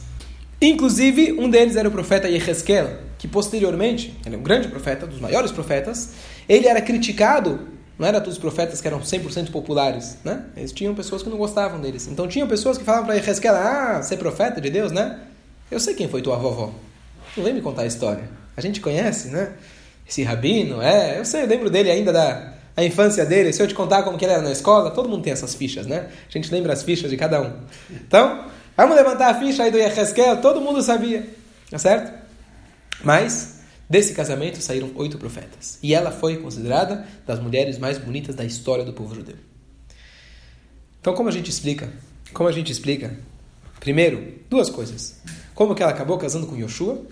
inclusive 0.60 1.32
um 1.32 1.48
deles 1.48 1.76
era 1.76 1.88
o 1.88 1.92
profeta 1.92 2.28
Yehezkel, 2.28 2.88
que 3.18 3.28
posteriormente, 3.28 4.16
ele 4.24 4.36
é 4.36 4.38
um 4.38 4.42
grande 4.42 4.68
profeta, 4.68 5.06
dos 5.06 5.20
maiores 5.20 5.52
profetas, 5.52 6.10
ele 6.48 6.66
era 6.66 6.80
criticado, 6.80 7.68
não 7.98 8.06
era 8.06 8.18
todos 8.20 8.36
os 8.36 8.40
profetas 8.40 8.80
que 8.80 8.86
eram 8.86 9.00
100% 9.00 9.50
populares, 9.50 10.16
né? 10.24 10.46
Eles 10.56 10.72
tinham 10.72 10.94
pessoas 10.94 11.22
que 11.22 11.28
não 11.28 11.36
gostavam 11.36 11.80
deles. 11.80 12.06
Então 12.06 12.26
tinham 12.26 12.48
pessoas 12.48 12.78
que 12.78 12.84
falavam 12.84 13.06
para 13.06 13.16
Yehezkel, 13.16 13.54
ah, 13.54 14.00
você 14.02 14.14
é 14.14 14.16
profeta 14.16 14.60
de 14.60 14.70
Deus, 14.70 14.90
né? 14.90 15.18
Eu 15.70 15.78
sei 15.78 15.94
quem 15.94 16.08
foi 16.08 16.22
tua 16.22 16.36
vovó. 16.36 16.72
Não 17.36 17.44
vem 17.44 17.52
me 17.52 17.60
contar 17.60 17.82
a 17.82 17.86
história. 17.86 18.24
A 18.56 18.60
gente 18.60 18.80
conhece, 18.80 19.28
né? 19.28 19.52
Esse 20.08 20.22
rabino, 20.22 20.82
é, 20.82 21.18
eu 21.18 21.24
sei, 21.24 21.42
eu 21.42 21.46
lembro 21.46 21.70
dele 21.70 21.90
ainda 21.90 22.12
da 22.12 22.54
a 22.76 22.84
infância 22.84 23.24
dele. 23.24 23.52
Se 23.52 23.62
eu 23.62 23.66
te 23.66 23.74
contar 23.74 24.02
como 24.02 24.16
que 24.16 24.24
ele 24.24 24.32
era 24.32 24.42
na 24.42 24.52
escola, 24.52 24.90
todo 24.90 25.08
mundo 25.08 25.22
tem 25.22 25.32
essas 25.32 25.54
fichas, 25.54 25.86
né? 25.86 26.10
A 26.28 26.32
gente 26.32 26.50
lembra 26.52 26.72
as 26.72 26.82
fichas 26.82 27.10
de 27.10 27.16
cada 27.16 27.40
um. 27.40 27.52
Então, 27.90 28.46
vamos 28.76 28.96
levantar 28.96 29.30
a 29.30 29.38
ficha 29.38 29.64
aí 29.64 29.70
do 29.70 29.78
Yehezkel, 29.78 30.40
todo 30.40 30.60
mundo 30.60 30.82
sabia, 30.82 31.28
tá 31.70 31.78
certo? 31.78 32.12
Mas, 33.02 33.60
desse 33.88 34.12
casamento 34.14 34.60
saíram 34.60 34.90
oito 34.94 35.18
profetas. 35.18 35.78
E 35.82 35.94
ela 35.94 36.10
foi 36.10 36.36
considerada 36.36 37.06
das 37.26 37.40
mulheres 37.40 37.78
mais 37.78 37.98
bonitas 37.98 38.34
da 38.34 38.44
história 38.44 38.84
do 38.84 38.92
povo 38.92 39.14
judeu. 39.14 39.36
Então, 41.00 41.14
como 41.14 41.28
a 41.28 41.32
gente 41.32 41.50
explica? 41.50 41.90
Como 42.32 42.48
a 42.48 42.52
gente 42.52 42.70
explica? 42.70 43.16
Primeiro, 43.80 44.34
duas 44.48 44.68
coisas. 44.68 45.18
Como 45.54 45.74
que 45.74 45.82
ela 45.82 45.92
acabou 45.92 46.18
casando 46.18 46.46
com 46.46 46.56
Yoshua? 46.56 47.02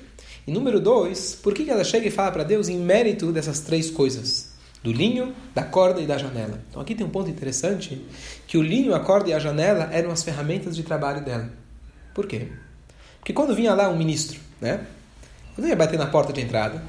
E 0.47 0.53
número 0.53 0.81
dois, 0.81 1.35
por 1.35 1.53
que 1.53 1.69
ela 1.69 1.85
chega 1.85 2.07
e 2.07 2.11
fala 2.11 2.31
para 2.31 2.45
Deus 2.45 2.69
em 2.69 2.79
mérito 2.79 3.33
dessas 3.33 3.61
três 3.61 3.91
coisas? 3.91 4.48
Do 4.83 4.93
linho, 4.93 5.35
da 5.55 5.63
corda 5.63 6.01
e 6.01 6.07
da 6.07 6.17
janela. 6.17 6.61
Então 6.71 6.81
aqui 6.81 6.95
tem 6.95 7.05
um 7.05 7.11
ponto 7.11 7.29
interessante, 7.29 8.05
que 8.47 8.57
o 8.57 8.63
linho, 8.63 8.95
a 8.95 9.01
corda 9.01 9.29
e 9.31 9.35
a 9.35 9.39
janela 9.39 9.89
eram 9.93 10.11
as 10.11 10.23
ferramentas 10.23 10.77
de 10.77 10.83
trabalho 10.83 11.25
dela. 11.25 11.51
Por 12.15 12.27
quê? 12.27 12.49
Porque 13.19 13.33
quando 13.33 13.55
vinha 13.55 13.75
lá 13.75 13.89
um 13.89 13.97
ministro, 13.97 14.41
né? 14.61 14.81
Eu 15.57 15.63
não 15.63 15.69
ia 15.69 15.77
bater 15.77 15.99
na 15.99 16.07
porta 16.07 16.33
de 16.33 16.41
entrada, 16.41 16.83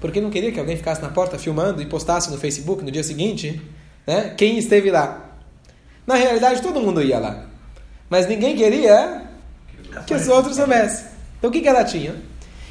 porque 0.00 0.20
não 0.20 0.30
queria 0.30 0.50
que 0.50 0.58
alguém 0.58 0.76
ficasse 0.76 1.02
na 1.02 1.10
porta 1.10 1.38
filmando 1.38 1.82
e 1.82 1.86
postasse 1.86 2.30
no 2.30 2.38
Facebook 2.38 2.82
no 2.82 2.90
dia 2.90 3.04
seguinte, 3.04 3.60
né? 4.06 4.34
Quem 4.36 4.58
esteve 4.58 4.90
lá. 4.90 5.36
Na 6.06 6.14
realidade, 6.14 6.62
todo 6.62 6.80
mundo 6.80 7.02
ia 7.02 7.18
lá. 7.18 7.46
Mas 8.08 8.26
ninguém 8.26 8.56
queria 8.56 9.28
que 10.06 10.14
os 10.14 10.26
outros 10.28 10.56
soubessem. 10.56 11.06
Então 11.38 11.50
o 11.50 11.52
que, 11.52 11.60
que 11.60 11.68
ela 11.68 11.84
tinha? 11.84 12.14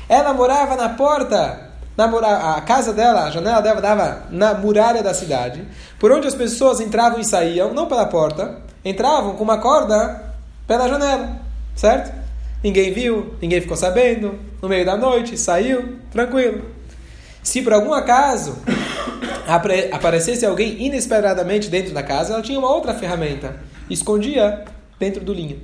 Ela 0.07 0.33
morava 0.33 0.75
na 0.75 0.89
porta, 0.89 1.68
na 2.07 2.55
a 2.55 2.61
casa 2.61 2.93
dela, 2.93 3.25
a 3.25 3.29
janela 3.29 3.61
dela 3.61 3.81
dava 3.81 4.23
na 4.29 4.53
muralha 4.53 5.03
da 5.03 5.13
cidade, 5.13 5.67
por 5.99 6.11
onde 6.13 6.27
as 6.27 6.33
pessoas 6.33 6.79
entravam 6.79 7.19
e 7.19 7.25
saíam, 7.25 7.73
não 7.73 7.87
pela 7.87 8.05
porta, 8.05 8.61
entravam 8.85 9.35
com 9.35 9.43
uma 9.43 9.57
corda 9.57 10.33
pela 10.65 10.87
janela, 10.87 11.41
certo? 11.75 12.17
Ninguém 12.63 12.93
viu, 12.93 13.33
ninguém 13.41 13.59
ficou 13.59 13.75
sabendo, 13.75 14.39
no 14.61 14.69
meio 14.69 14.85
da 14.85 14.95
noite, 14.95 15.37
saiu, 15.37 15.99
tranquilo. 16.09 16.63
Se 17.43 17.61
por 17.61 17.73
algum 17.73 17.93
acaso 17.93 18.57
aparecesse 19.91 20.45
alguém 20.45 20.81
inesperadamente 20.85 21.69
dentro 21.69 21.93
da 21.93 22.03
casa, 22.03 22.33
ela 22.33 22.41
tinha 22.41 22.59
uma 22.59 22.73
outra 22.73 22.93
ferramenta, 22.93 23.57
escondia 23.89 24.63
dentro 24.97 25.21
do 25.21 25.33
linho. 25.33 25.61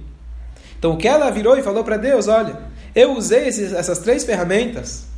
Então 0.78 0.92
o 0.92 0.98
que 0.98 1.08
ela 1.08 1.32
virou 1.32 1.58
e 1.58 1.64
falou 1.64 1.84
para 1.84 1.96
Deus, 1.96 2.28
olha, 2.28 2.58
eu 2.94 3.14
usei 3.14 3.48
esses, 3.48 3.72
essas 3.72 4.00
três 4.00 4.26
ferramentas, 4.26 5.15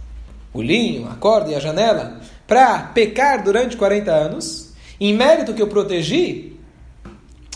o 0.57 0.61
linho, 0.61 1.07
a 1.07 1.13
corda 1.13 1.51
e 1.51 1.55
a 1.55 1.59
janela, 1.59 2.19
para 2.47 2.79
pecar 2.79 3.43
durante 3.43 3.77
40 3.77 4.11
anos. 4.11 4.73
Em 4.99 5.13
mérito 5.13 5.53
que 5.53 5.61
eu 5.61 5.67
protegi, 5.67 6.57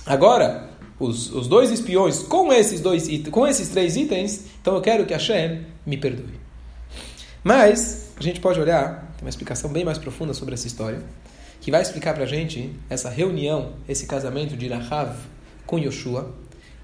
agora, 0.05 0.69
os, 0.99 1.33
os 1.33 1.47
dois 1.47 1.71
espiões 1.71 2.19
com 2.19 2.53
esses, 2.53 2.79
dois, 2.79 3.09
com 3.31 3.47
esses 3.47 3.69
três 3.69 3.95
itens, 3.95 4.45
então 4.61 4.75
eu 4.75 4.81
quero 4.81 5.03
que 5.07 5.13
Hashem 5.13 5.65
me 5.83 5.97
perdoe. 5.97 6.39
Mas, 7.43 8.11
a 8.15 8.21
gente 8.21 8.39
pode 8.39 8.59
olhar, 8.59 9.11
tem 9.17 9.25
uma 9.25 9.29
explicação 9.29 9.71
bem 9.71 9.83
mais 9.83 9.97
profunda 9.97 10.35
sobre 10.35 10.53
essa 10.53 10.67
história, 10.67 11.01
que 11.59 11.71
vai 11.71 11.81
explicar 11.81 12.13
para 12.13 12.25
a 12.25 12.27
gente 12.27 12.71
essa 12.87 13.09
reunião, 13.09 13.73
esse 13.89 14.05
casamento 14.05 14.55
de 14.55 14.67
Rahav 14.67 15.15
com 15.65 15.79
Yoshua, 15.79 16.35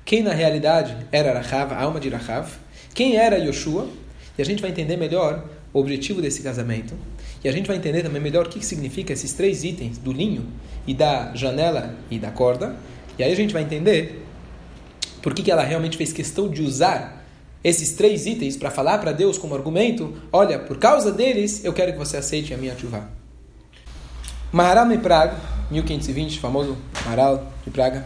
quem 0.04 0.24
na 0.24 0.34
realidade 0.34 0.98
era 1.12 1.40
Rahav, 1.40 1.74
a 1.74 1.82
alma 1.84 2.00
de 2.00 2.10
Rahav, 2.10 2.50
quem 2.96 3.18
era 3.18 3.38
Yoshua, 3.38 3.88
e 4.36 4.42
a 4.42 4.46
gente 4.46 4.64
vai 4.64 4.72
entender 4.72 4.98
melhor 4.98 5.44
o 5.78 5.80
objetivo 5.80 6.22
desse 6.22 6.42
casamento. 6.42 6.96
E 7.44 7.48
a 7.48 7.52
gente 7.52 7.68
vai 7.68 7.78
entender 7.78 8.02
também 8.02 8.22
melhor 8.22 8.48
o 8.48 8.50
que, 8.50 8.66
significa 8.66 9.14
esses 9.14 9.34
três 9.34 9.64
itens 9.64 9.98
do 9.98 10.12
linho 10.12 10.48
e 10.88 10.94
da 10.94 11.34
janela 11.36 11.96
e 12.10 12.18
da 12.18 12.32
corda. 12.32 12.76
E 13.18 13.24
aí 13.24 13.32
a 13.32 13.36
gente 13.36 13.54
vai 13.54 13.62
entender 13.62 14.24
por 15.22 15.34
que, 15.34 15.44
que 15.44 15.52
ela 15.52 15.64
realmente 15.64 15.96
fez 15.96 16.12
questão 16.12 16.50
de 16.50 16.64
usar 16.64 17.26
esses 17.64 17.92
três 17.92 18.26
itens 18.26 18.58
para 18.58 18.72
falar 18.72 18.98
para 18.98 19.12
Deus 19.12 19.38
como 19.38 19.54
argumento, 19.54 20.14
olha, 20.32 20.58
por 20.58 20.78
causa 20.78 21.12
deles, 21.12 21.64
eu 21.64 21.74
quero 21.74 21.92
que 21.92 21.98
você 21.98 22.18
aceite 22.18 22.54
a 22.54 22.58
minha 22.58 22.78
chuva. 22.78 23.10
Maharal 24.52 24.88
de 24.88 24.98
Praga, 24.98 25.36
1520, 25.70 26.40
famoso 26.40 26.78
Maharal 27.06 27.52
de 27.64 27.72
Praga. 27.72 28.06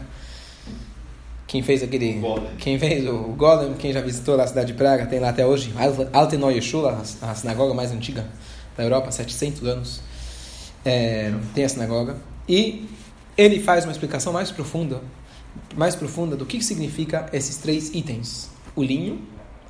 Quem 1.52 1.62
fez 1.62 1.82
aquele. 1.82 2.18
Quem 2.56 2.78
fez 2.78 3.06
o 3.06 3.24
Golem, 3.36 3.74
quem 3.74 3.92
já 3.92 4.00
visitou 4.00 4.36
lá 4.36 4.44
a 4.44 4.46
cidade 4.46 4.68
de 4.68 4.72
Praga, 4.72 5.04
tem 5.04 5.20
lá 5.20 5.28
até 5.28 5.44
hoje. 5.44 5.70
Altenoi 6.10 6.54
Yeshua, 6.54 7.02
a 7.20 7.34
sinagoga 7.34 7.74
mais 7.74 7.92
antiga 7.92 8.26
da 8.74 8.82
Europa, 8.82 9.10
700 9.10 9.62
anos. 9.64 10.00
É, 10.82 11.30
tem 11.54 11.62
a 11.62 11.68
sinagoga. 11.68 12.16
E 12.48 12.88
ele 13.36 13.60
faz 13.60 13.84
uma 13.84 13.92
explicação 13.92 14.32
mais 14.32 14.50
profunda, 14.50 15.02
mais 15.76 15.94
profunda 15.94 16.36
do 16.36 16.46
que 16.46 16.64
significa 16.64 17.28
esses 17.34 17.58
três 17.58 17.94
itens: 17.94 18.48
o 18.74 18.82
linho, 18.82 19.20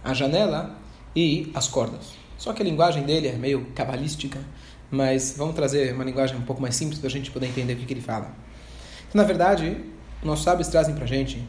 a 0.04 0.14
janela 0.14 0.78
e 1.16 1.50
as 1.52 1.66
cordas. 1.66 2.12
Só 2.38 2.52
que 2.52 2.62
a 2.62 2.64
linguagem 2.64 3.02
dele 3.02 3.26
é 3.26 3.32
meio 3.32 3.66
cabalística, 3.74 4.38
mas 4.88 5.34
vamos 5.36 5.56
trazer 5.56 5.92
uma 5.92 6.04
linguagem 6.04 6.36
um 6.36 6.42
pouco 6.42 6.62
mais 6.62 6.76
simples 6.76 7.00
para 7.00 7.08
a 7.08 7.10
gente 7.10 7.32
poder 7.32 7.48
entender 7.48 7.72
o 7.72 7.76
que, 7.76 7.86
que 7.86 7.92
ele 7.94 8.00
fala. 8.00 8.32
Então, 9.08 9.20
na 9.20 9.24
verdade, 9.24 9.76
nossos 10.22 10.44
sábios 10.44 10.68
trazem 10.68 10.94
para 10.94 11.06
gente 11.06 11.42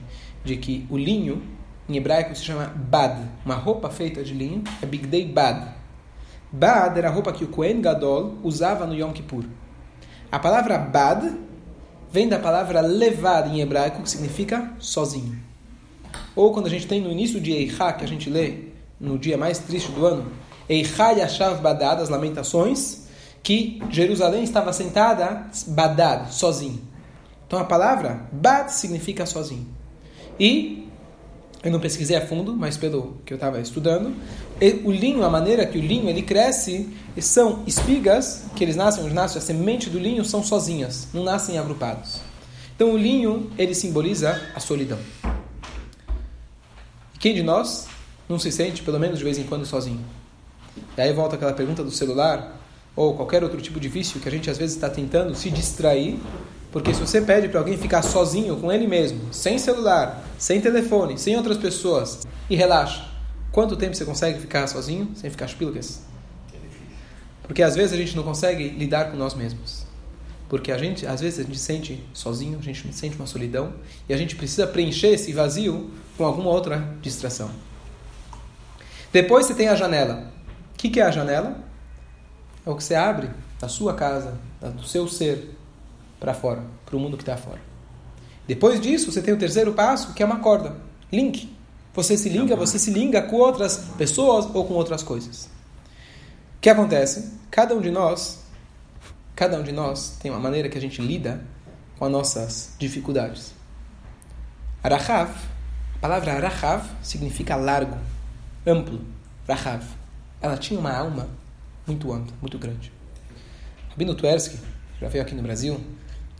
de 0.43 0.57
que 0.57 0.85
o 0.89 0.97
linho, 0.97 1.41
em 1.87 1.95
hebraico, 1.95 2.35
se 2.35 2.43
chama 2.43 2.65
bad. 2.65 3.21
Uma 3.45 3.55
roupa 3.55 3.89
feita 3.89 4.23
de 4.23 4.33
linho 4.33 4.63
é 4.81 4.85
bigdei 4.85 5.27
bad. 5.27 5.67
Bad 6.51 6.97
era 6.97 7.09
a 7.09 7.11
roupa 7.11 7.31
que 7.31 7.43
o 7.43 7.47
Kohen 7.47 7.81
Gadol 7.81 8.37
usava 8.43 8.85
no 8.85 8.93
Yom 8.93 9.11
Kippur. 9.11 9.45
A 10.31 10.39
palavra 10.39 10.77
bad 10.77 11.31
vem 12.11 12.27
da 12.27 12.39
palavra 12.39 12.81
levad 12.81 13.49
em 13.49 13.61
hebraico, 13.61 14.01
que 14.01 14.09
significa 14.09 14.71
sozinho. 14.79 15.39
Ou 16.35 16.51
quando 16.51 16.67
a 16.67 16.69
gente 16.69 16.87
tem 16.87 17.01
no 17.01 17.11
início 17.11 17.39
de 17.39 17.51
Eichá, 17.51 17.93
que 17.93 18.03
a 18.03 18.07
gente 18.07 18.29
lê 18.29 18.65
no 18.99 19.17
dia 19.17 19.37
mais 19.37 19.59
triste 19.59 19.91
do 19.91 20.05
ano, 20.05 20.31
Eichá 20.69 21.11
Yashav 21.11 21.61
Badad, 21.61 22.01
as 22.01 22.09
lamentações, 22.09 23.07
que 23.41 23.81
Jerusalém 23.89 24.43
estava 24.43 24.71
sentada 24.71 25.47
Badad, 25.67 26.31
sozinho. 26.31 26.92
Então 27.53 27.61
a 27.61 27.65
palavra 27.65 28.27
Bad 28.31 28.73
significa 28.73 29.27
sozinho. 29.27 29.67
E 30.39 30.89
eu 31.63 31.71
não 31.71 31.79
pesquisei 31.79 32.17
a 32.17 32.25
fundo, 32.25 32.55
mas 32.55 32.77
pelo 32.77 33.17
que 33.23 33.31
eu 33.31 33.35
estava 33.35 33.61
estudando, 33.61 34.11
o 34.83 34.91
linho, 34.91 35.23
a 35.23 35.29
maneira 35.29 35.63
que 35.67 35.77
o 35.77 35.81
linho 35.81 36.09
ele 36.09 36.23
cresce, 36.23 36.89
são 37.19 37.61
espigas 37.67 38.45
que 38.55 38.63
eles 38.63 38.75
nascem, 38.75 39.03
onde 39.03 39.13
nasce 39.13 39.37
a 39.37 39.41
semente 39.41 39.87
do 39.87 39.99
linho 39.99 40.25
são 40.25 40.41
sozinhas, 40.41 41.09
não 41.13 41.23
nascem 41.23 41.59
agrupados. 41.59 42.21
Então 42.75 42.91
o 42.91 42.97
linho 42.97 43.51
ele 43.55 43.75
simboliza 43.75 44.41
a 44.55 44.59
solidão. 44.59 44.97
Quem 47.19 47.35
de 47.35 47.43
nós 47.43 47.85
não 48.27 48.39
se 48.39 48.51
sente, 48.51 48.81
pelo 48.81 48.99
menos 48.99 49.19
de 49.19 49.23
vez 49.23 49.37
em 49.37 49.43
quando, 49.43 49.63
sozinho? 49.63 50.03
E 50.97 51.01
aí 51.01 51.13
volta 51.13 51.35
aquela 51.35 51.53
pergunta 51.53 51.83
do 51.83 51.91
celular, 51.91 52.59
ou 52.95 53.13
qualquer 53.15 53.43
outro 53.43 53.61
tipo 53.61 53.79
de 53.79 53.89
vício 53.89 54.19
que 54.19 54.27
a 54.27 54.31
gente 54.31 54.49
às 54.49 54.57
vezes 54.57 54.75
está 54.75 54.89
tentando 54.89 55.35
se 55.35 55.51
distrair, 55.51 56.19
porque 56.73 56.91
se 56.91 56.99
você 56.99 57.21
pede 57.21 57.49
para 57.49 57.59
alguém 57.59 57.77
ficar 57.77 58.01
sozinho 58.01 58.57
com 58.57 58.71
ele 58.71 58.87
mesmo, 58.87 59.31
sem 59.31 59.59
celular, 59.59 60.23
sem 60.39 60.59
telefone, 60.59 61.19
sem 61.19 61.37
outras 61.37 61.55
pessoas, 61.55 62.25
e 62.49 62.55
relaxa, 62.55 63.07
quanto 63.51 63.77
tempo 63.77 63.95
você 63.95 64.03
consegue 64.03 64.39
ficar 64.39 64.65
sozinho, 64.65 65.11
sem 65.13 65.29
ficar 65.29 65.47
chupilgas? 65.47 66.01
Porque 67.43 67.61
às 67.61 67.75
vezes 67.75 67.93
a 67.93 67.95
gente 67.95 68.15
não 68.15 68.23
consegue 68.23 68.69
lidar 68.69 69.11
com 69.11 69.17
nós 69.17 69.35
mesmos. 69.35 69.85
Porque 70.49 70.71
a 70.71 70.77
gente, 70.79 71.05
às 71.05 71.21
vezes, 71.21 71.39
a 71.39 71.43
gente 71.43 71.59
sente 71.59 72.03
sozinho, 72.11 72.57
a 72.57 72.63
gente 72.63 72.91
sente 72.91 73.15
uma 73.17 73.27
solidão, 73.27 73.73
e 74.09 74.13
a 74.13 74.17
gente 74.17 74.35
precisa 74.35 74.65
preencher 74.65 75.09
esse 75.09 75.31
vazio 75.31 75.91
com 76.17 76.25
alguma 76.25 76.49
outra 76.49 76.89
distração. 77.03 77.51
Depois 79.11 79.45
você 79.45 79.53
tem 79.53 79.67
a 79.67 79.75
janela. 79.75 80.31
O 80.73 80.77
que, 80.79 80.89
que 80.89 80.99
é 80.99 81.03
a 81.03 81.11
janela? 81.11 81.55
É 82.65 82.69
o 82.69 82.75
que 82.75 82.83
você 82.83 82.95
abre 82.95 83.29
da 83.59 83.67
sua 83.67 83.93
casa, 83.93 84.39
do 84.59 84.83
seu 84.83 85.07
ser, 85.07 85.55
para 86.23 86.33
fora, 86.33 86.63
para 86.85 86.95
o 86.95 86.99
mundo 87.01 87.17
que 87.17 87.23
está 87.23 87.35
fora. 87.35 87.59
Depois 88.47 88.79
disso, 88.79 89.11
você 89.11 89.21
tem 89.21 89.33
o 89.33 89.37
terceiro 89.37 89.73
passo, 89.73 90.13
que 90.13 90.23
é 90.23 90.25
uma 90.25 90.39
corda. 90.39 90.77
Link. 91.11 91.53
Você 91.93 92.17
se 92.17 92.29
liga, 92.29 92.55
você 92.55 92.79
se 92.79 92.91
liga 92.91 93.21
com 93.21 93.35
outras 93.35 93.89
pessoas 93.97 94.45
ou 94.55 94.63
com 94.65 94.73
outras 94.73 95.03
coisas. 95.03 95.49
O 96.55 96.61
que 96.61 96.69
acontece? 96.69 97.33
Cada 97.51 97.75
um 97.75 97.81
de 97.81 97.91
nós, 97.91 98.39
cada 99.35 99.59
um 99.59 99.63
de 99.63 99.73
nós 99.73 100.17
tem 100.21 100.31
uma 100.31 100.39
maneira 100.39 100.69
que 100.69 100.77
a 100.77 100.81
gente 100.81 101.01
lida 101.01 101.43
com 101.99 102.05
as 102.05 102.11
nossas 102.11 102.73
dificuldades. 102.79 103.53
Arahav 104.81 105.29
a 105.97 105.99
palavra 105.99 106.39
Rahav 106.39 106.85
significa 107.01 107.57
largo, 107.57 107.97
amplo. 108.65 109.01
Rahav. 109.47 109.83
Ela 110.41 110.57
tinha 110.57 110.79
uma 110.79 110.93
alma 110.93 111.27
muito 111.85 112.13
ampla, 112.13 112.33
muito 112.41 112.57
grande. 112.57 112.93
Rabino 113.89 114.15
Tversky, 114.15 114.57
já 115.01 115.09
veio 115.09 115.21
aqui 115.21 115.35
no 115.35 115.43
Brasil, 115.43 115.79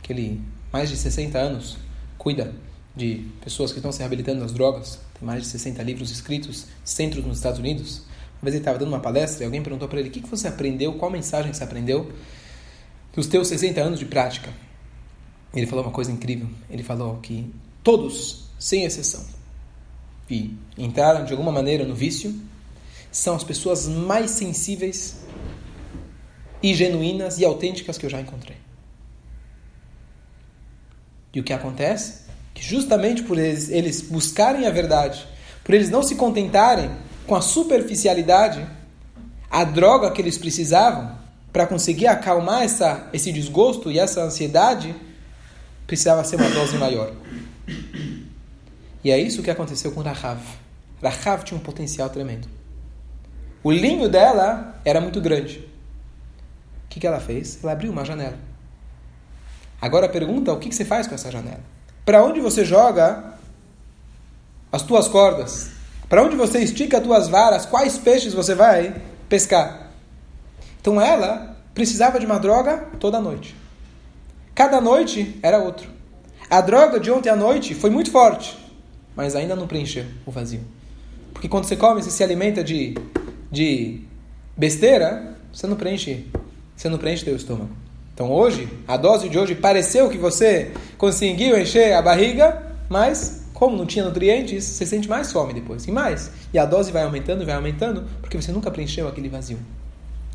que 0.04 0.12
ele, 0.12 0.40
mais 0.70 0.90
de 0.90 0.96
60 0.98 1.36
anos, 1.38 1.78
cuida 2.18 2.54
de 2.94 3.26
pessoas 3.42 3.72
que 3.72 3.78
estão 3.78 3.90
se 3.90 4.00
reabilitando 4.00 4.40
das 4.40 4.52
drogas. 4.52 5.00
Tem 5.18 5.26
mais 5.26 5.42
de 5.42 5.48
60 5.48 5.82
livros 5.82 6.10
escritos, 6.10 6.66
centros 6.84 7.24
nos 7.24 7.38
Estados 7.38 7.58
Unidos. 7.58 8.02
Uma 8.40 8.50
vez 8.50 8.54
ele 8.54 8.58
estava 8.58 8.78
dando 8.78 8.88
uma 8.88 9.00
palestra 9.00 9.42
e 9.42 9.46
alguém 9.46 9.62
perguntou 9.62 9.88
para 9.88 9.98
ele: 9.98 10.10
o 10.10 10.12
que 10.12 10.20
você 10.20 10.46
aprendeu, 10.46 10.92
qual 10.92 11.10
mensagem 11.10 11.52
você 11.52 11.64
aprendeu 11.64 12.12
dos 13.14 13.26
teus 13.26 13.48
60 13.48 13.80
anos 13.80 13.98
de 13.98 14.04
prática? 14.04 14.52
Ele 15.54 15.66
falou 15.66 15.84
uma 15.84 15.92
coisa 15.92 16.12
incrível. 16.12 16.48
Ele 16.68 16.82
falou 16.82 17.16
que 17.20 17.50
todos, 17.82 18.50
sem 18.58 18.84
exceção, 18.84 19.24
e 20.28 20.54
entraram 20.76 21.24
de 21.24 21.32
alguma 21.32 21.50
maneira 21.50 21.84
no 21.84 21.94
vício 21.94 22.38
são 23.10 23.34
as 23.36 23.44
pessoas 23.44 23.86
mais 23.86 24.32
sensíveis 24.32 25.16
e 26.62 26.74
genuínas 26.74 27.38
e 27.38 27.44
autênticas 27.44 27.96
que 27.96 28.04
eu 28.04 28.10
já 28.10 28.20
encontrei. 28.20 28.56
E 31.34 31.40
o 31.40 31.42
que 31.42 31.52
acontece? 31.52 32.22
Que 32.54 32.62
justamente 32.62 33.22
por 33.22 33.38
eles, 33.38 33.68
eles 33.68 34.00
buscarem 34.00 34.66
a 34.66 34.70
verdade, 34.70 35.26
por 35.64 35.74
eles 35.74 35.90
não 35.90 36.02
se 36.02 36.14
contentarem 36.14 36.90
com 37.26 37.34
a 37.34 37.40
superficialidade, 37.40 38.64
a 39.50 39.64
droga 39.64 40.10
que 40.10 40.22
eles 40.22 40.38
precisavam 40.38 41.18
para 41.52 41.66
conseguir 41.66 42.06
acalmar 42.06 42.62
essa, 42.62 43.08
esse 43.12 43.32
desgosto 43.32 43.90
e 43.90 43.98
essa 43.98 44.22
ansiedade, 44.22 44.94
precisava 45.86 46.24
ser 46.24 46.36
uma 46.36 46.50
dose 46.50 46.76
maior. 46.76 47.12
E 49.02 49.10
é 49.10 49.18
isso 49.18 49.42
que 49.42 49.50
aconteceu 49.50 49.92
com 49.92 50.00
Rahav. 50.00 50.40
Rahav 51.02 51.44
tinha 51.44 51.58
um 51.58 51.62
potencial 51.62 52.08
tremendo. 52.08 52.48
O 53.62 53.70
linho 53.70 54.08
dela 54.08 54.80
era 54.84 55.00
muito 55.00 55.20
grande. 55.20 55.58
O 56.84 56.88
que, 56.88 57.00
que 57.00 57.06
ela 57.06 57.20
fez? 57.20 57.58
Ela 57.62 57.72
abriu 57.72 57.92
uma 57.92 58.04
janela. 58.04 58.38
Agora 59.84 60.08
pergunta 60.08 60.52
o 60.52 60.58
que, 60.58 60.68
que 60.68 60.74
você 60.74 60.84
faz 60.84 61.06
com 61.06 61.14
essa 61.14 61.30
janela? 61.30 61.60
Para 62.04 62.24
onde 62.24 62.40
você 62.40 62.64
joga 62.64 63.34
as 64.70 64.82
tuas 64.82 65.08
cordas? 65.08 65.70
Para 66.08 66.22
onde 66.22 66.36
você 66.36 66.58
estica 66.60 66.98
as 66.98 67.02
tuas 67.02 67.28
varas? 67.28 67.66
Quais 67.66 67.98
peixes 67.98 68.34
você 68.34 68.54
vai 68.54 68.94
pescar? 69.28 69.90
Então 70.80 71.00
ela 71.00 71.56
precisava 71.74 72.18
de 72.20 72.26
uma 72.26 72.38
droga 72.38 72.88
toda 73.00 73.20
noite. 73.20 73.56
Cada 74.54 74.80
noite 74.80 75.38
era 75.42 75.58
outro. 75.58 75.90
A 76.48 76.60
droga 76.60 77.00
de 77.00 77.10
ontem 77.10 77.30
à 77.30 77.36
noite 77.36 77.74
foi 77.74 77.90
muito 77.90 78.10
forte 78.10 78.64
mas 79.16 79.36
ainda 79.36 79.54
não 79.54 79.66
preencheu 79.66 80.04
o 80.26 80.30
vazio. 80.30 80.62
Porque 81.32 81.48
quando 81.48 81.64
você 81.64 81.76
come, 81.76 82.02
você 82.02 82.10
se 82.10 82.22
alimenta 82.22 82.62
de, 82.62 82.94
de 83.50 84.00
besteira, 84.56 85.36
você 85.52 85.66
não 85.66 85.76
preenche, 85.76 86.26
você 86.76 86.88
não 86.88 86.98
preenche 86.98 87.24
teu 87.24 87.36
estômago. 87.36 87.70
Então 88.14 88.30
hoje, 88.30 88.68
a 88.86 88.96
dose 88.96 89.28
de 89.28 89.36
hoje 89.36 89.56
pareceu 89.56 90.08
que 90.08 90.16
você 90.16 90.70
conseguiu 90.96 91.58
encher 91.58 91.92
a 91.94 92.00
barriga, 92.00 92.62
mas 92.88 93.44
como 93.52 93.76
não 93.76 93.84
tinha 93.84 94.04
nutrientes, 94.04 94.64
você 94.64 94.86
sente 94.86 95.08
mais 95.08 95.32
fome 95.32 95.52
depois, 95.52 95.84
e 95.86 95.90
mais. 95.92 96.30
E 96.52 96.58
a 96.58 96.64
dose 96.64 96.92
vai 96.92 97.02
aumentando, 97.02 97.44
vai 97.44 97.54
aumentando, 97.54 98.04
porque 98.20 98.40
você 98.40 98.52
nunca 98.52 98.70
preencheu 98.70 99.08
aquele 99.08 99.28
vazio. 99.28 99.58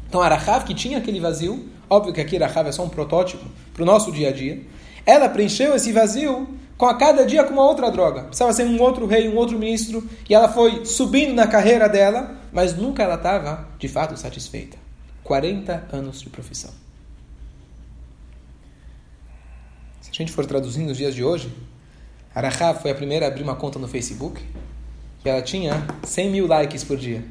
Então 0.07 0.21
a 0.21 0.27
Rahav, 0.27 0.65
que 0.65 0.73
tinha 0.73 0.97
aquele 0.97 1.19
vazio, 1.19 1.69
óbvio 1.89 2.13
que 2.13 2.19
aqui 2.19 2.37
Rahav 2.37 2.67
é 2.67 2.71
só 2.71 2.83
um 2.83 2.89
protótipo 2.89 3.45
para 3.73 3.83
o 3.83 3.85
nosso 3.85 4.11
dia 4.11 4.29
a 4.29 4.31
dia, 4.31 4.61
ela 5.05 5.29
preencheu 5.29 5.75
esse 5.75 5.93
vazio 5.93 6.47
com 6.77 6.85
a 6.85 6.95
cada 6.95 7.25
dia 7.25 7.43
com 7.43 7.53
uma 7.53 7.65
outra 7.65 7.91
droga. 7.91 8.23
Precisava 8.23 8.53
ser 8.53 8.65
um 8.65 8.81
outro 8.81 9.05
rei, 9.05 9.29
um 9.29 9.35
outro 9.35 9.59
ministro, 9.59 10.03
e 10.29 10.33
ela 10.33 10.49
foi 10.49 10.85
subindo 10.85 11.33
na 11.33 11.45
carreira 11.45 11.87
dela, 11.87 12.35
mas 12.51 12.75
nunca 12.75 13.03
ela 13.03 13.15
estava 13.15 13.67
de 13.77 13.87
fato 13.87 14.17
satisfeita. 14.17 14.77
40 15.23 15.89
anos 15.91 16.21
de 16.21 16.29
profissão. 16.29 16.71
Se 20.01 20.08
a 20.19 20.25
gente 20.25 20.33
for 20.33 20.45
traduzindo 20.45 20.89
nos 20.89 20.97
dias 20.97 21.15
de 21.15 21.23
hoje, 21.23 21.49
Arahá 22.35 22.73
foi 22.73 22.91
a 22.91 22.95
primeira 22.95 23.25
a 23.25 23.29
abrir 23.29 23.41
uma 23.41 23.55
conta 23.55 23.79
no 23.79 23.87
Facebook 23.87 24.43
e 25.23 25.29
ela 25.29 25.41
tinha 25.41 25.87
100 26.03 26.29
mil 26.29 26.45
likes 26.45 26.83
por 26.83 26.97
dia. 26.97 27.23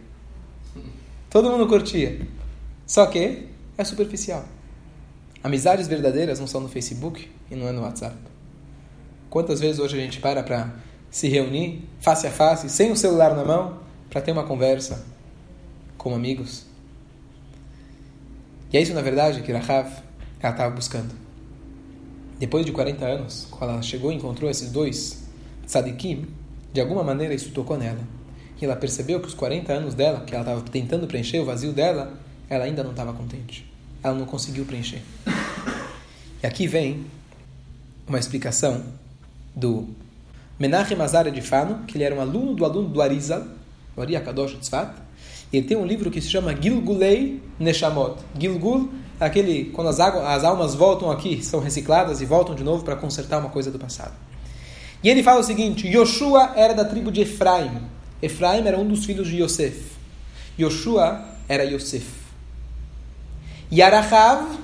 Todo 1.29 1.51
mundo 1.51 1.69
curtia. 1.69 2.27
Só 2.87 3.05
que 3.05 3.47
é 3.77 3.85
superficial. 3.85 4.43
Amizades 5.45 5.87
verdadeiras 5.87 6.41
não 6.41 6.47
são 6.47 6.63
no 6.63 6.69
Facebook 6.69 7.31
e 7.51 7.55
não 7.55 7.69
é 7.69 7.73
no 7.73 7.83
WhatsApp. 7.83 8.17
Quantas 9.29 9.61
vezes 9.61 9.79
hoje 9.79 9.99
a 9.99 10.01
gente 10.01 10.19
para 10.19 10.43
para 10.43 10.75
se 11.11 11.29
reunir 11.29 11.87
face 12.01 12.27
a 12.27 12.31
face, 12.31 12.71
sem 12.71 12.91
o 12.91 12.97
celular 12.97 13.37
na 13.37 13.45
mão, 13.45 13.81
para 14.09 14.23
ter 14.23 14.33
uma 14.33 14.45
conversa 14.45 15.05
como 15.99 16.15
amigos? 16.15 16.65
E 18.73 18.79
é 18.79 18.81
isso, 18.81 18.95
na 18.95 19.03
verdade, 19.03 19.43
que 19.43 19.53
Rahav 19.53 20.03
estava 20.37 20.71
buscando. 20.71 21.28
Depois 22.39 22.65
de 22.65 22.73
40 22.73 23.05
anos, 23.05 23.49
quando 23.51 23.73
ela 23.73 23.83
chegou 23.83 24.13
e 24.13 24.15
encontrou 24.15 24.51
esses 24.51 24.71
dois 24.71 25.25
tzadikim, 25.67 26.27
de 26.73 26.81
alguma 26.81 27.03
maneira 27.03 27.35
isso 27.35 27.51
tocou 27.51 27.77
nela. 27.77 27.99
E 28.61 28.65
ela 28.65 28.77
percebeu 28.77 29.21
que 29.21 29.27
os 29.27 29.35
40 29.35 29.73
anos 29.73 29.95
dela, 29.95 30.21
que 30.21 30.35
ela 30.35 30.43
estava 30.43 30.61
tentando 30.63 31.07
preencher 31.07 31.41
o 31.41 31.45
vazio 31.45 31.73
dela, 31.73 32.13
ela 32.49 32.65
ainda 32.65 32.83
não 32.83 32.93
estava 32.93 33.13
contente. 33.13 33.69
Ela 34.03 34.15
não 34.15 34.27
conseguiu 34.27 34.65
preencher. 34.65 35.03
E 36.43 36.47
aqui 36.47 36.67
vem 36.67 37.05
uma 38.07 38.19
explicação 38.19 38.85
do 39.55 39.89
Menachem 40.59 41.01
Azar 41.01 41.31
de 41.31 41.41
Fano, 41.41 41.85
que 41.87 41.97
ele 41.97 42.05
era 42.05 42.15
um 42.15 42.21
aluno 42.21 42.55
do 42.55 42.65
aluno 42.65 42.89
do 42.89 43.03
Arizal, 43.03 43.45
o 43.97 44.01
Ari 44.01 44.15
Akadosh 44.15 44.57
Tzfat, 44.61 44.95
ele 45.53 45.67
tem 45.67 45.77
um 45.77 45.87
livro 45.87 46.11
que 46.11 46.21
se 46.21 46.29
chama 46.29 46.55
Gilgulei 46.55 47.43
Neshamot. 47.59 48.19
Gilgul 48.39 48.91
aquele, 49.21 49.67
quando 49.67 49.89
as, 49.89 50.01
águas, 50.01 50.25
as 50.25 50.45
almas 50.45 50.75
voltam 50.75 51.11
aqui, 51.11 51.43
são 51.43 51.61
recicladas 51.61 52.21
e 52.21 52.25
voltam 52.25 52.55
de 52.55 52.65
novo 52.65 52.85
para 52.85 52.97
consertar 52.97 53.39
uma 53.39 53.51
coisa 53.51 53.71
do 53.71 53.79
passado. 53.79 54.13
E 55.03 55.09
ele 55.09 55.23
fala 55.23 55.41
o 55.41 55.45
seguinte: 55.45 55.87
Yoshua 55.87 56.53
era 56.57 56.75
da 56.75 56.85
tribo 56.85 57.11
de 57.11 57.23
Efraim. 57.23 57.83
Efraim 58.21 58.67
era 58.67 58.79
um 58.79 58.87
dos 58.87 59.05
filhos 59.05 59.29
de 59.29 59.43
Yosef. 59.43 59.93
Yoshua 60.59 61.25
era 61.49 61.65
Yosef. 61.65 62.07
Yarahav 63.73 64.59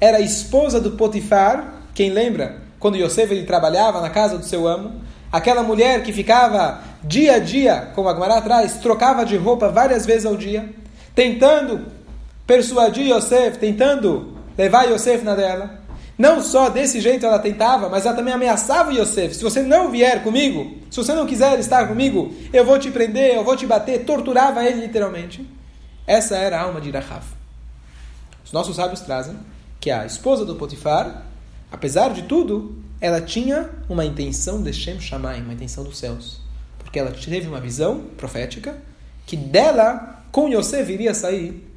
era 0.00 0.18
a 0.18 0.20
esposa 0.20 0.80
do 0.80 0.92
Potifar. 0.92 1.82
Quem 1.94 2.10
lembra? 2.10 2.62
Quando 2.78 2.96
Yosef 2.96 3.32
ele 3.32 3.44
trabalhava 3.44 4.00
na 4.00 4.10
casa 4.10 4.38
do 4.38 4.44
seu 4.44 4.66
amo. 4.66 5.02
Aquela 5.30 5.62
mulher 5.62 6.02
que 6.02 6.12
ficava 6.12 6.80
dia 7.02 7.34
a 7.34 7.38
dia, 7.38 7.90
como 7.94 8.08
a 8.08 8.14
Gemara 8.14 8.36
atrás, 8.36 8.74
trocava 8.78 9.26
de 9.26 9.36
roupa 9.36 9.68
várias 9.68 10.06
vezes 10.06 10.24
ao 10.24 10.36
dia, 10.36 10.72
tentando 11.14 11.86
persuadir 12.46 13.06
Yosef, 13.14 13.58
tentando 13.58 14.34
levar 14.56 14.84
Yosef 14.84 15.24
na 15.24 15.34
dela. 15.34 15.82
Não 16.16 16.40
só 16.40 16.68
desse 16.68 17.00
jeito 17.00 17.26
ela 17.26 17.40
tentava, 17.40 17.88
mas 17.88 18.06
ela 18.06 18.14
também 18.14 18.32
ameaçava 18.32 18.92
Yosef. 18.92 19.34
Se 19.34 19.42
você 19.42 19.62
não 19.62 19.90
vier 19.90 20.22
comigo, 20.22 20.78
se 20.88 20.96
você 20.96 21.12
não 21.12 21.26
quiser 21.26 21.58
estar 21.58 21.88
comigo, 21.88 22.32
eu 22.52 22.64
vou 22.64 22.78
te 22.78 22.90
prender, 22.90 23.34
eu 23.34 23.42
vou 23.42 23.56
te 23.56 23.66
bater. 23.66 24.04
Torturava 24.04 24.64
ele 24.64 24.82
literalmente. 24.82 25.44
Essa 26.06 26.36
era 26.36 26.58
a 26.58 26.62
alma 26.62 26.80
de 26.80 26.90
Rahav. 26.90 27.24
Os 28.44 28.52
nossos 28.52 28.76
sábios 28.76 29.00
trazem 29.00 29.36
que 29.80 29.90
a 29.90 30.06
esposa 30.06 30.44
do 30.44 30.54
Potifar, 30.54 31.24
apesar 31.72 32.10
de 32.12 32.22
tudo, 32.22 32.78
ela 33.00 33.20
tinha 33.20 33.70
uma 33.88 34.04
intenção 34.04 34.62
de 34.62 34.72
Shem 34.72 35.00
Shammai, 35.00 35.40
uma 35.40 35.54
intenção 35.54 35.82
dos 35.82 35.98
céus. 35.98 36.40
Porque 36.78 36.98
ela 36.98 37.10
teve 37.10 37.48
uma 37.48 37.60
visão 37.60 38.02
profética 38.16 38.76
que 39.26 39.36
dela, 39.36 40.22
com 40.30 40.48
Yosef, 40.48 40.92
iria 40.92 41.12
sair 41.12 41.73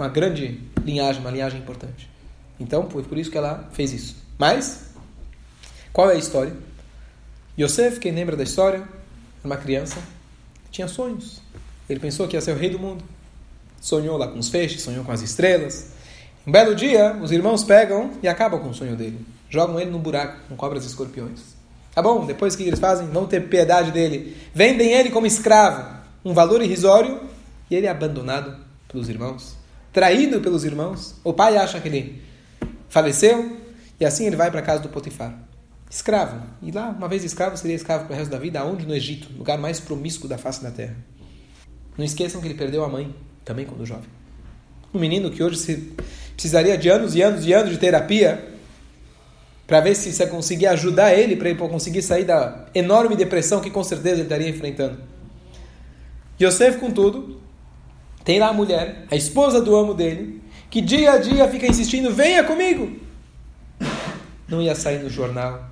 uma 0.00 0.08
grande 0.08 0.60
linhagem, 0.82 1.20
uma 1.20 1.30
linhagem 1.30 1.60
importante. 1.60 2.10
Então, 2.58 2.88
foi 2.88 3.02
por 3.02 3.18
isso 3.18 3.30
que 3.30 3.38
ela 3.38 3.68
fez 3.72 3.92
isso. 3.92 4.16
Mas, 4.38 4.90
qual 5.92 6.10
é 6.10 6.14
a 6.14 6.18
história? 6.18 6.54
Yosef, 7.58 8.00
quem 8.00 8.12
lembra 8.12 8.36
da 8.36 8.42
história, 8.42 8.82
uma 9.44 9.56
criança, 9.56 9.98
tinha 10.70 10.88
sonhos. 10.88 11.42
Ele 11.88 12.00
pensou 12.00 12.26
que 12.26 12.36
ia 12.36 12.40
ser 12.40 12.52
o 12.52 12.58
rei 12.58 12.70
do 12.70 12.78
mundo. 12.78 13.04
Sonhou 13.80 14.16
lá 14.16 14.28
com 14.28 14.38
os 14.38 14.48
feixes, 14.48 14.82
sonhou 14.82 15.04
com 15.04 15.12
as 15.12 15.20
estrelas. 15.20 15.92
Um 16.46 16.52
belo 16.52 16.74
dia, 16.74 17.14
os 17.20 17.30
irmãos 17.30 17.62
pegam 17.62 18.12
e 18.22 18.28
acabam 18.28 18.60
com 18.60 18.70
o 18.70 18.74
sonho 18.74 18.96
dele. 18.96 19.24
Jogam 19.50 19.78
ele 19.78 19.90
no 19.90 19.98
buraco 19.98 20.38
com 20.48 20.56
cobras 20.56 20.84
e 20.84 20.86
escorpiões. 20.86 21.40
Tá 21.94 22.00
bom, 22.00 22.24
depois 22.24 22.54
o 22.54 22.56
que 22.56 22.62
eles 22.62 22.78
fazem? 22.80 23.06
Vão 23.08 23.26
ter 23.26 23.48
piedade 23.48 23.90
dele. 23.90 24.36
Vendem 24.54 24.92
ele 24.92 25.10
como 25.10 25.26
escravo, 25.26 25.98
um 26.24 26.32
valor 26.32 26.62
irrisório, 26.62 27.20
e 27.70 27.74
ele 27.74 27.86
é 27.86 27.90
abandonado 27.90 28.56
pelos 28.88 29.08
irmãos, 29.08 29.59
traído 29.92 30.40
pelos 30.40 30.64
irmãos. 30.64 31.14
O 31.24 31.32
pai 31.32 31.56
acha 31.56 31.80
que 31.80 31.88
ele 31.88 32.22
faleceu, 32.88 33.56
e 33.98 34.04
assim 34.04 34.26
ele 34.26 34.36
vai 34.36 34.50
para 34.50 34.60
a 34.60 34.62
casa 34.62 34.82
do 34.82 34.88
Potifar. 34.88 35.36
Escravo. 35.90 36.42
E 36.62 36.70
lá, 36.70 36.90
uma 36.90 37.08
vez 37.08 37.24
escravo, 37.24 37.56
seria 37.56 37.74
escravo 37.74 38.06
para 38.06 38.14
o 38.14 38.16
resto 38.16 38.30
da 38.30 38.38
vida. 38.38 38.60
Aonde? 38.60 38.86
No 38.86 38.94
Egito, 38.94 39.28
lugar 39.36 39.58
mais 39.58 39.80
promíscuo 39.80 40.28
da 40.28 40.38
face 40.38 40.62
da 40.62 40.70
terra. 40.70 40.96
Não 41.98 42.04
esqueçam 42.04 42.40
que 42.40 42.46
ele 42.46 42.54
perdeu 42.54 42.84
a 42.84 42.88
mãe, 42.88 43.14
também 43.44 43.66
quando 43.66 43.84
jovem. 43.84 44.08
Um 44.94 44.98
menino 44.98 45.30
que 45.30 45.42
hoje 45.42 45.92
precisaria 46.34 46.78
de 46.78 46.88
anos 46.88 47.14
e 47.14 47.22
anos 47.22 47.44
e 47.44 47.52
anos 47.52 47.70
de 47.70 47.78
terapia 47.78 48.48
para 49.66 49.80
ver 49.80 49.94
se 49.94 50.12
você 50.12 50.26
conseguir 50.26 50.66
ajudar 50.66 51.14
ele, 51.14 51.36
para 51.36 51.50
ele 51.50 51.58
conseguir 51.58 52.02
sair 52.02 52.24
da 52.24 52.66
enorme 52.74 53.14
depressão 53.14 53.60
que 53.60 53.70
com 53.70 53.84
certeza 53.84 54.16
ele 54.16 54.22
estaria 54.22 54.48
enfrentando. 54.48 54.98
Yosef, 56.40 56.78
contudo, 56.78 57.39
tem 58.24 58.38
lá 58.38 58.48
a 58.48 58.52
mulher, 58.52 59.06
a 59.10 59.16
esposa 59.16 59.60
do 59.60 59.74
amo 59.74 59.94
dele, 59.94 60.42
que 60.68 60.80
dia 60.80 61.12
a 61.12 61.18
dia 61.18 61.48
fica 61.48 61.66
insistindo: 61.66 62.12
venha 62.12 62.44
comigo. 62.44 62.96
Não 64.48 64.60
ia 64.60 64.74
sair 64.74 65.02
no 65.02 65.08
jornal, 65.08 65.64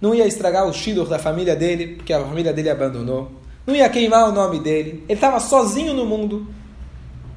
não 0.00 0.14
ia 0.14 0.26
estragar 0.26 0.66
o 0.66 0.72
shidor 0.72 1.08
da 1.08 1.18
família 1.18 1.54
dele, 1.54 1.96
porque 1.96 2.12
a 2.12 2.20
família 2.20 2.52
dele 2.52 2.70
abandonou, 2.70 3.30
não 3.66 3.74
ia 3.74 3.88
queimar 3.88 4.28
o 4.28 4.32
nome 4.32 4.58
dele, 4.58 5.04
ele 5.08 5.12
estava 5.12 5.38
sozinho 5.38 5.94
no 5.94 6.06
mundo, 6.06 6.46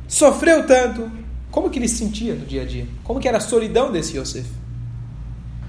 sofreu 0.07 0.65
tanto. 0.65 1.11
Como 1.51 1.69
que 1.69 1.79
ele 1.79 1.87
se 1.87 1.97
sentia 1.97 2.33
no 2.35 2.45
dia 2.45 2.63
a 2.63 2.65
dia? 2.65 2.85
Como 3.03 3.19
que 3.19 3.27
era 3.27 3.37
a 3.37 3.41
solidão 3.41 3.91
desse 3.91 4.17
Yosef? 4.17 4.49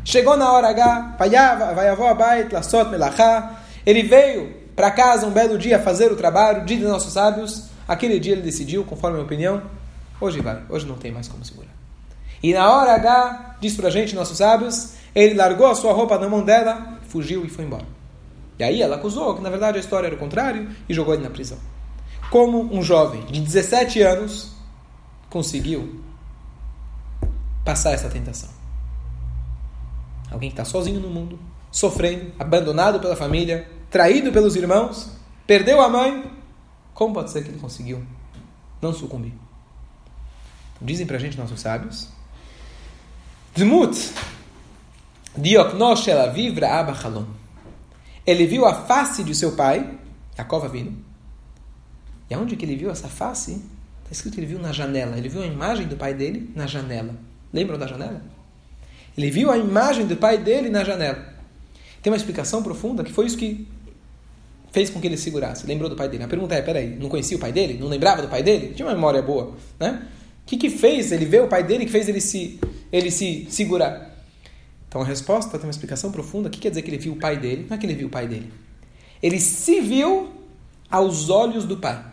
Chegou 0.04 0.36
na 0.36 0.50
hora 0.52 0.68
H, 0.68 1.16
vai 1.18 1.88
avó 1.88 2.08
abait, 2.08 2.52
lassot 2.52 2.88
melachá. 2.90 3.60
Ele 3.84 4.04
veio 4.04 4.54
para 4.74 4.90
casa 4.90 5.26
um 5.26 5.30
belo 5.30 5.58
dia 5.58 5.80
fazer 5.80 6.12
o 6.12 6.16
trabalho, 6.16 6.64
dos 6.64 6.78
nossos 6.78 7.12
sábios. 7.12 7.64
Aquele 7.86 8.18
dia 8.18 8.32
ele 8.32 8.42
decidiu, 8.42 8.84
conforme 8.84 9.16
a 9.16 9.18
minha 9.18 9.26
opinião, 9.26 9.62
Hoje 10.20 10.40
vai, 10.40 10.62
hoje 10.68 10.86
não 10.86 10.96
tem 10.96 11.12
mais 11.12 11.28
como 11.28 11.44
segurar. 11.44 11.70
E 12.42 12.52
na 12.52 12.70
hora 12.70 12.94
H, 12.94 13.56
diz 13.60 13.76
pra 13.76 13.90
gente, 13.90 14.14
nossos 14.14 14.38
sábios, 14.38 14.94
ele 15.14 15.34
largou 15.34 15.66
a 15.66 15.74
sua 15.74 15.92
roupa 15.92 16.18
na 16.18 16.28
mão 16.28 16.42
dela, 16.42 16.98
fugiu 17.08 17.44
e 17.44 17.48
foi 17.48 17.64
embora. 17.64 17.84
E 18.58 18.64
aí 18.64 18.80
ela 18.80 18.96
acusou 18.96 19.34
que 19.34 19.42
na 19.42 19.50
verdade 19.50 19.76
a 19.76 19.80
história 19.80 20.06
era 20.06 20.16
o 20.16 20.18
contrário 20.18 20.70
e 20.88 20.94
jogou 20.94 21.12
ele 21.12 21.22
na 21.22 21.30
prisão. 21.30 21.58
Como 22.30 22.74
um 22.74 22.82
jovem 22.82 23.24
de 23.26 23.40
17 23.40 24.00
anos 24.02 24.52
conseguiu 25.28 26.00
passar 27.64 27.92
essa 27.92 28.08
tentação? 28.08 28.48
Alguém 30.30 30.48
que 30.48 30.54
está 30.54 30.64
sozinho 30.64 30.98
no 30.98 31.08
mundo, 31.08 31.38
sofrendo, 31.70 32.32
abandonado 32.38 32.98
pela 33.00 33.14
família, 33.14 33.68
traído 33.90 34.32
pelos 34.32 34.56
irmãos, 34.56 35.10
perdeu 35.46 35.80
a 35.80 35.88
mãe. 35.88 36.24
Como 36.96 37.12
pode 37.12 37.30
ser 37.30 37.44
que 37.44 37.50
ele 37.50 37.58
conseguiu 37.58 38.02
não 38.80 38.90
sucumbir? 38.90 39.34
Dizem 40.80 41.06
pra 41.06 41.18
gente 41.18 41.36
nossos 41.36 41.60
sábios. 41.60 42.08
Dmut 43.54 44.14
Dioknosh 45.36 46.08
Elaviv 46.08 46.58
Raab 46.58 46.92
Halom. 46.92 47.26
Ele 48.26 48.46
viu 48.46 48.64
a 48.64 48.86
face 48.86 49.22
de 49.22 49.34
seu 49.34 49.54
pai, 49.54 49.98
Yaakov 50.38 50.66
vindo. 50.70 50.96
E 52.30 52.34
aonde 52.34 52.56
que 52.56 52.64
ele 52.64 52.76
viu 52.76 52.90
essa 52.90 53.08
face? 53.08 53.62
Está 54.02 54.12
escrito 54.12 54.34
que 54.34 54.40
ele 54.40 54.46
viu 54.46 54.58
na 54.58 54.72
janela. 54.72 55.18
Ele 55.18 55.28
viu 55.28 55.42
a 55.42 55.46
imagem 55.46 55.86
do 55.86 55.96
pai 55.96 56.14
dele 56.14 56.50
na 56.56 56.66
janela. 56.66 57.14
Lembram 57.52 57.78
da 57.78 57.86
janela? 57.86 58.22
Ele 59.18 59.30
viu 59.30 59.50
a 59.50 59.58
imagem 59.58 60.06
do 60.06 60.16
pai 60.16 60.38
dele 60.38 60.70
na 60.70 60.82
janela. 60.82 61.34
Tem 62.02 62.10
uma 62.10 62.16
explicação 62.16 62.62
profunda 62.62 63.04
que 63.04 63.12
foi 63.12 63.26
isso 63.26 63.36
que 63.36 63.68
fez 64.76 64.90
com 64.90 65.00
que 65.00 65.06
ele 65.06 65.16
segurasse. 65.16 65.66
Lembrou 65.66 65.88
do 65.88 65.96
pai 65.96 66.06
dele. 66.06 66.24
A 66.24 66.28
pergunta 66.28 66.54
é: 66.54 66.60
peraí, 66.60 66.98
não 67.00 67.08
conhecia 67.08 67.34
o 67.34 67.40
pai 67.40 67.50
dele? 67.50 67.78
Não 67.80 67.88
lembrava 67.88 68.20
do 68.20 68.28
pai 68.28 68.42
dele? 68.42 68.74
Tinha 68.74 68.86
uma 68.86 68.94
memória 68.94 69.22
boa, 69.22 69.54
né? 69.80 70.06
O 70.42 70.46
que, 70.46 70.58
que 70.58 70.68
fez 70.68 71.12
ele 71.12 71.24
ver 71.24 71.42
o 71.42 71.48
pai 71.48 71.62
dele 71.62 71.86
que 71.86 71.90
fez 71.90 72.06
ele 72.10 72.20
se, 72.20 72.60
ele 72.92 73.10
se 73.10 73.46
segurar? 73.48 74.14
Então 74.86 75.00
a 75.00 75.04
resposta 75.04 75.56
tem 75.56 75.66
uma 75.66 75.70
explicação 75.70 76.12
profunda. 76.12 76.48
O 76.48 76.50
que 76.50 76.60
quer 76.60 76.68
dizer 76.68 76.82
que 76.82 76.90
ele 76.90 76.98
viu 76.98 77.14
o 77.14 77.16
pai 77.16 77.38
dele? 77.38 77.64
Não 77.66 77.74
é 77.74 77.80
que 77.80 77.86
ele 77.86 77.94
viu 77.94 78.08
o 78.08 78.10
pai 78.10 78.28
dele. 78.28 78.52
Ele 79.22 79.40
se 79.40 79.80
viu 79.80 80.28
aos 80.90 81.30
olhos 81.30 81.64
do 81.64 81.78
pai. 81.78 82.04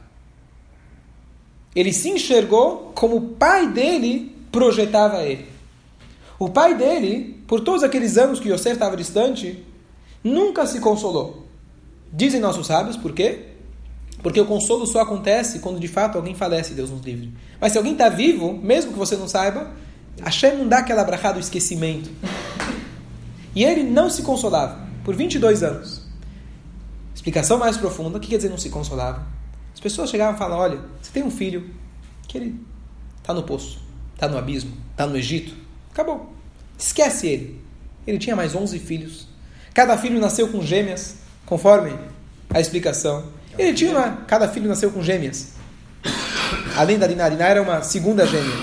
Ele 1.76 1.92
se 1.92 2.12
enxergou 2.12 2.94
como 2.96 3.18
o 3.18 3.22
pai 3.32 3.74
dele 3.74 4.34
projetava 4.50 5.22
ele. 5.24 5.48
O 6.40 6.48
pai 6.48 6.76
dele, 6.76 7.44
por 7.46 7.60
todos 7.60 7.84
aqueles 7.84 8.18
anos 8.18 8.40
que 8.40 8.48
Yosef 8.48 8.76
estava 8.76 8.96
distante, 8.96 9.62
nunca 10.24 10.66
se 10.66 10.80
consolou. 10.80 11.44
Dizem 12.16 12.40
nossos 12.40 12.68
sábios, 12.68 12.96
por 12.96 13.12
quê? 13.12 13.48
Porque 14.22 14.40
o 14.40 14.46
consolo 14.46 14.86
só 14.86 15.02
acontece 15.02 15.60
quando 15.60 15.80
de 15.80 15.88
fato 15.88 16.16
alguém 16.16 16.36
falece, 16.36 16.76
Deus 16.76 16.92
nos 16.92 17.02
livre. 17.02 17.34
Mas 17.60 17.72
se 17.72 17.78
alguém 17.80 17.94
está 17.94 18.08
vivo, 18.08 18.54
mesmo 18.54 18.94
que 18.94 19.00
você 19.00 19.18
não 19.18 19.28
saiba, 19.28 19.72
Hashem 20.22 20.58
não 20.58 20.68
dá 20.68 20.78
aquela 20.78 21.04
brachada 21.04 21.34
do 21.34 21.40
esquecimento. 21.40 22.12
E 23.56 23.64
ele 23.64 23.84
não 23.84 24.12
se 24.12 24.22
consolava 24.22 24.88
por 25.04 25.16
22 25.16 25.64
anos. 25.64 26.04
Explicação 27.16 27.58
mais 27.58 27.78
profunda: 27.78 28.18
o 28.18 28.22
que 28.22 28.30
quer 28.30 28.38
dizer 28.38 28.50
não 28.50 28.58
se 28.60 28.70
consolava? 28.70 29.26
As 29.74 29.80
pessoas 29.80 30.10
chegavam 30.10 30.36
e 30.36 30.38
falavam: 30.38 30.64
olha, 30.64 30.80
você 31.02 31.12
tem 31.12 31.24
um 31.24 31.32
filho 31.32 31.72
que 32.28 32.38
ele 32.38 32.60
está 33.18 33.34
no 33.34 33.44
poço. 33.44 33.82
está 34.14 34.28
no 34.28 34.38
abismo, 34.38 34.72
está 34.92 35.08
no 35.08 35.18
Egito. 35.18 35.56
Acabou. 35.92 36.32
Esquece 36.78 37.28
ele. 37.28 37.62
Ele 38.06 38.18
tinha 38.18 38.36
mais 38.36 38.54
11 38.54 38.78
filhos. 38.80 39.28
Cada 39.74 39.98
filho 39.98 40.20
nasceu 40.20 40.50
com 40.50 40.62
gêmeas, 40.62 41.18
conforme 41.46 41.94
a 42.54 42.60
explicação. 42.60 43.26
Ele 43.58 43.74
tinha 43.74 43.92
uma, 43.92 44.18
cada 44.28 44.48
filho 44.48 44.68
nasceu 44.68 44.92
com 44.92 45.02
gêmeas. 45.02 45.54
Além 46.76 46.98
da 46.98 47.08
Diná 47.08 47.48
era 47.48 47.62
uma 47.62 47.82
segunda 47.82 48.26
gêmea. 48.26 48.54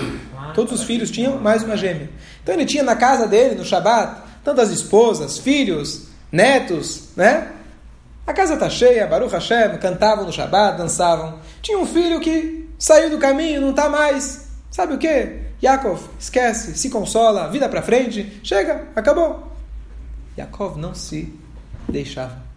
Todos 0.53 0.73
os 0.73 0.83
filhos 0.83 1.09
tinham 1.09 1.37
mais 1.37 1.63
uma 1.63 1.77
gêmea. 1.77 2.09
Então 2.43 2.55
ele 2.55 2.65
tinha 2.65 2.83
na 2.83 2.95
casa 2.95 3.27
dele, 3.27 3.55
no 3.55 3.63
Shabat, 3.63 4.21
tantas 4.43 4.69
esposas, 4.69 5.37
filhos, 5.37 6.07
netos, 6.31 7.09
né? 7.15 7.51
A 8.25 8.33
casa 8.33 8.53
está 8.53 8.69
cheia, 8.69 9.07
Baruch 9.07 9.33
Hashem, 9.33 9.77
cantavam 9.79 10.25
no 10.25 10.31
Shabat, 10.31 10.77
dançavam. 10.77 11.39
Tinha 11.61 11.77
um 11.77 11.85
filho 11.85 12.19
que 12.19 12.69
saiu 12.77 13.09
do 13.09 13.17
caminho, 13.17 13.61
não 13.61 13.71
está 13.71 13.89
mais. 13.89 14.47
Sabe 14.69 14.93
o 14.93 14.97
que? 14.97 15.41
Yaakov, 15.61 16.01
esquece, 16.19 16.77
se 16.77 16.89
consola, 16.89 17.49
vida 17.49 17.67
para 17.69 17.81
frente, 17.81 18.39
chega, 18.43 18.87
acabou. 18.95 19.51
Yaakov 20.37 20.77
não 20.77 20.95
se 20.95 21.33
deixava. 21.87 22.50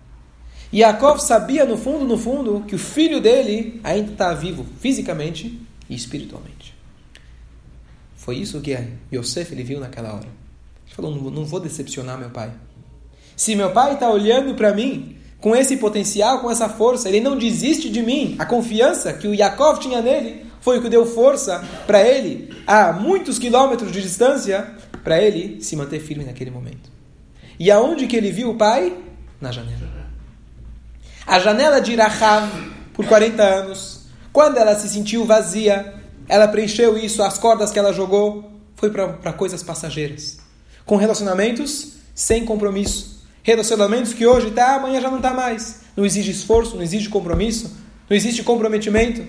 Yaakov 0.75 1.21
sabia 1.21 1.65
no 1.65 1.77
fundo, 1.77 2.05
no 2.05 2.19
fundo, 2.19 2.65
que 2.67 2.75
o 2.75 2.79
filho 2.79 3.21
dele 3.21 3.81
ainda 3.85 4.11
está 4.13 4.35
vivo, 4.35 4.67
fisicamente 4.81 5.61
e 5.89 5.95
espiritualmente. 5.95 6.75
Foi 8.17 8.37
isso 8.37 8.61
que 8.61 8.77
Yosef 9.13 9.53
ele 9.53 9.63
viu 9.63 9.79
naquela 9.79 10.15
hora. 10.15 10.27
Ele 10.87 10.95
falou: 10.95 11.31
não, 11.31 11.45
vou 11.45 11.61
decepcionar 11.61 12.19
meu 12.19 12.31
pai. 12.31 12.51
Se 13.37 13.55
meu 13.55 13.71
pai 13.71 13.95
está 13.95 14.11
olhando 14.11 14.55
para 14.55 14.73
mim 14.75 15.17
com 15.41 15.55
esse 15.55 15.77
potencial, 15.77 16.41
com 16.41 16.51
essa 16.51 16.69
força, 16.69 17.09
ele 17.09 17.21
não 17.21 17.37
desiste 17.37 17.91
de 17.91 18.03
mim. 18.03 18.35
A 18.39 18.47
confiança 18.47 19.13
que 19.13 19.29
o 19.29 19.35
Yaakov 19.35 19.79
tinha 19.79 20.01
nele 20.01 20.47
foi 20.61 20.79
o 20.79 20.83
que 20.83 20.89
deu 20.89 21.05
força 21.05 21.63
para 21.87 22.03
ele, 22.03 22.49
a 22.67 22.93
muitos 22.93 23.39
quilômetros 23.39 23.93
de 23.93 24.01
distância, 24.01 24.75
para 25.05 25.21
ele 25.23 25.63
se 25.63 25.77
manter 25.77 26.01
firme 26.01 26.25
naquele 26.25 26.51
momento. 26.51 26.91
E 27.61 27.71
aonde 27.71 28.07
que 28.07 28.17
ele 28.17 28.33
viu 28.33 28.51
o 28.51 28.57
pai? 28.57 28.97
Na 29.41 29.53
janela. 29.53 29.94
A 31.27 31.39
janela 31.39 31.81
de 31.81 31.97
Rahav, 31.97 32.51
por 32.93 33.07
40 33.07 33.43
anos, 33.43 34.01
quando 34.33 34.59
ela 34.59 34.75
se 34.75 34.89
sentiu 34.89 35.25
vazia, 35.25 35.95
ela 36.29 36.47
preencheu 36.49 36.99
isso, 36.99 37.23
as 37.23 37.39
cordas 37.39 37.71
que 37.71 37.79
ela 37.79 37.93
jogou, 37.93 38.53
foi 38.77 38.91
para 38.91 39.33
coisas 39.33 39.63
passageiras. 39.63 40.39
Com 40.85 40.97
relacionamentos 40.97 41.95
sem 42.15 42.45
compromisso. 42.45 43.25
Relacionamentos 43.43 44.13
que 44.13 44.27
hoje 44.27 44.49
está, 44.49 44.77
amanhã 44.77 45.01
já 45.01 45.11
não 45.11 45.17
está 45.17 45.33
mais. 45.33 45.81
Não 45.97 46.05
exige 46.05 46.31
esforço, 46.31 46.77
não 46.77 46.83
exige 46.83 47.09
compromisso, 47.09 47.75
não 48.09 48.17
existe 48.17 48.43
comprometimento 48.43 49.25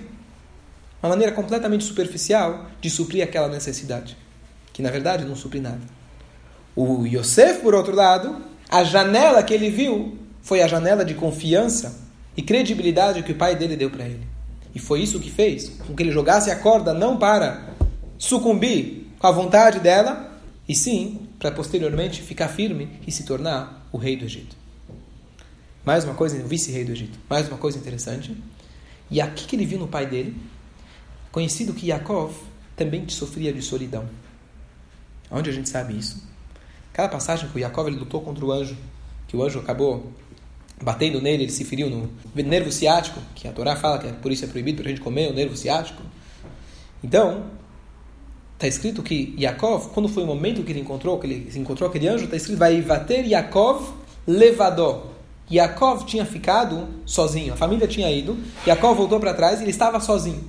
uma 1.02 1.10
maneira 1.10 1.32
completamente 1.32 1.84
superficial 1.84 2.66
de 2.80 2.90
suprir 2.90 3.22
aquela 3.22 3.48
necessidade, 3.48 4.16
que 4.72 4.82
na 4.82 4.90
verdade 4.90 5.24
não 5.24 5.36
supre 5.36 5.60
nada. 5.60 5.80
O 6.74 7.06
Yosef, 7.06 7.60
por 7.60 7.74
outro 7.74 7.94
lado, 7.94 8.36
a 8.68 8.82
janela 8.82 9.42
que 9.42 9.54
ele 9.54 9.70
viu 9.70 10.18
foi 10.46 10.62
a 10.62 10.68
janela 10.68 11.04
de 11.04 11.12
confiança 11.12 11.98
e 12.36 12.40
credibilidade 12.40 13.20
que 13.24 13.32
o 13.32 13.34
pai 13.34 13.56
dele 13.56 13.76
deu 13.76 13.90
para 13.90 14.04
ele. 14.04 14.24
E 14.72 14.78
foi 14.78 15.02
isso 15.02 15.18
que 15.18 15.28
fez 15.28 15.70
com 15.84 15.92
que 15.92 16.04
ele 16.04 16.12
jogasse 16.12 16.52
a 16.52 16.56
corda 16.56 16.94
não 16.94 17.16
para 17.16 17.74
sucumbir 18.16 19.08
com 19.18 19.26
a 19.26 19.32
vontade 19.32 19.80
dela, 19.80 20.38
e 20.68 20.74
sim 20.74 21.26
para 21.36 21.50
posteriormente 21.50 22.22
ficar 22.22 22.46
firme 22.46 22.88
e 23.04 23.10
se 23.10 23.24
tornar 23.24 23.88
o 23.90 23.98
rei 23.98 24.16
do 24.16 24.24
Egito. 24.24 24.54
Mais 25.84 26.04
uma 26.04 26.14
coisa, 26.14 26.40
o 26.40 26.46
vice-rei 26.46 26.84
do 26.84 26.92
Egito. 26.92 27.18
Mais 27.28 27.48
uma 27.48 27.58
coisa 27.58 27.76
interessante. 27.76 28.36
E 29.10 29.20
aqui 29.20 29.46
que 29.46 29.56
ele 29.56 29.66
viu 29.66 29.80
no 29.80 29.88
pai 29.88 30.06
dele 30.06 30.36
Conhecido 31.32 31.74
que 31.74 31.88
Yaakov 31.88 32.32
também 32.74 33.06
sofria 33.10 33.52
de 33.52 33.60
solidão. 33.60 34.08
Onde 35.28 35.50
a 35.50 35.52
gente 35.52 35.68
sabe 35.68 35.98
isso? 35.98 36.26
Aquela 36.92 37.08
passagem 37.08 37.50
que 37.50 37.56
o 37.56 37.58
Yaakov 37.58 37.88
ele 37.88 37.98
lutou 37.98 38.22
contra 38.22 38.42
o 38.42 38.50
anjo, 38.50 38.74
que 39.28 39.36
o 39.36 39.42
anjo 39.42 39.58
acabou 39.58 40.14
batendo 40.82 41.20
nele, 41.20 41.44
ele 41.44 41.52
se 41.52 41.64
feriu 41.64 41.88
no 41.88 42.10
nervo 42.34 42.70
ciático, 42.70 43.20
que 43.34 43.48
a 43.48 43.52
Torá 43.52 43.76
fala 43.76 43.98
que 43.98 44.06
é, 44.06 44.12
por 44.12 44.30
isso 44.30 44.44
é 44.44 44.48
proibido 44.48 44.82
para 44.82 44.90
a 44.90 44.94
gente 44.94 45.00
comer 45.00 45.30
o 45.30 45.34
nervo 45.34 45.56
ciático. 45.56 46.02
Então, 47.02 47.44
está 48.54 48.66
escrito 48.66 49.02
que 49.02 49.34
Yaakov, 49.38 49.88
quando 49.90 50.08
foi 50.08 50.22
o 50.22 50.26
momento 50.26 50.62
que 50.62 50.72
ele 50.72 50.80
encontrou, 50.80 51.18
que 51.18 51.26
ele 51.26 51.52
encontrou 51.56 51.88
aquele 51.88 52.08
anjo, 52.08 52.24
está 52.24 52.36
escrito 52.36 52.58
vai 52.58 52.80
bater 52.82 53.26
Yaakov 53.26 53.94
levador. 54.26 55.06
Yaakov 55.50 56.04
tinha 56.04 56.26
ficado 56.26 56.88
sozinho, 57.04 57.54
a 57.54 57.56
família 57.56 57.86
tinha 57.86 58.10
ido, 58.10 58.36
Yaakov 58.66 58.96
voltou 58.96 59.20
para 59.20 59.32
trás 59.32 59.60
e 59.60 59.64
ele 59.64 59.70
estava 59.70 60.00
sozinho. 60.00 60.44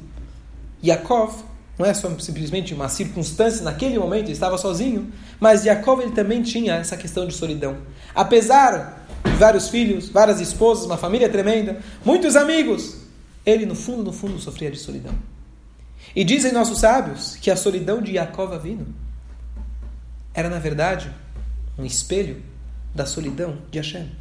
Yaakov 0.84 1.44
não 1.78 1.86
é 1.86 1.94
só 1.94 2.10
simplesmente 2.20 2.74
uma 2.74 2.90
circunstância, 2.90 3.63
naquele 3.63 4.00
momento 4.00 4.26
ele 4.26 4.32
estava 4.32 4.58
sozinho, 4.58 5.12
mas 5.40 5.63
Yaakov 5.63 6.02
ele 6.02 6.12
também 6.12 6.42
tinha 6.42 6.76
essa 6.76 6.98
questão 6.98 7.28
de 7.28 7.34
solidão. 7.34 7.78
Apesar 8.16 9.07
vários 9.38 9.69
filhos, 9.69 10.10
várias 10.10 10.39
esposas, 10.39 10.86
uma 10.86 10.97
família 10.97 11.30
tremenda, 11.30 11.80
muitos 12.03 12.36
amigos, 12.36 12.97
ele 13.45 13.65
no 13.65 13.75
fundo, 13.75 14.03
no 14.03 14.13
fundo 14.13 14.39
sofria 14.39 14.71
de 14.71 14.77
solidão. 14.77 15.13
E 16.15 16.23
dizem 16.23 16.51
nossos 16.51 16.80
sábios 16.80 17.36
que 17.36 17.51
a 17.51 17.56
solidão 17.56 18.01
de 18.01 18.13
Yaakov 18.13 18.58
vindo 18.60 18.88
era 20.34 20.49
na 20.49 20.60
verdade 20.60 21.12
um 21.77 21.86
espelho 21.86 22.41
da 22.93 23.06
solidão 23.06 23.60
de 23.69 23.80
Hashem. 23.80 24.12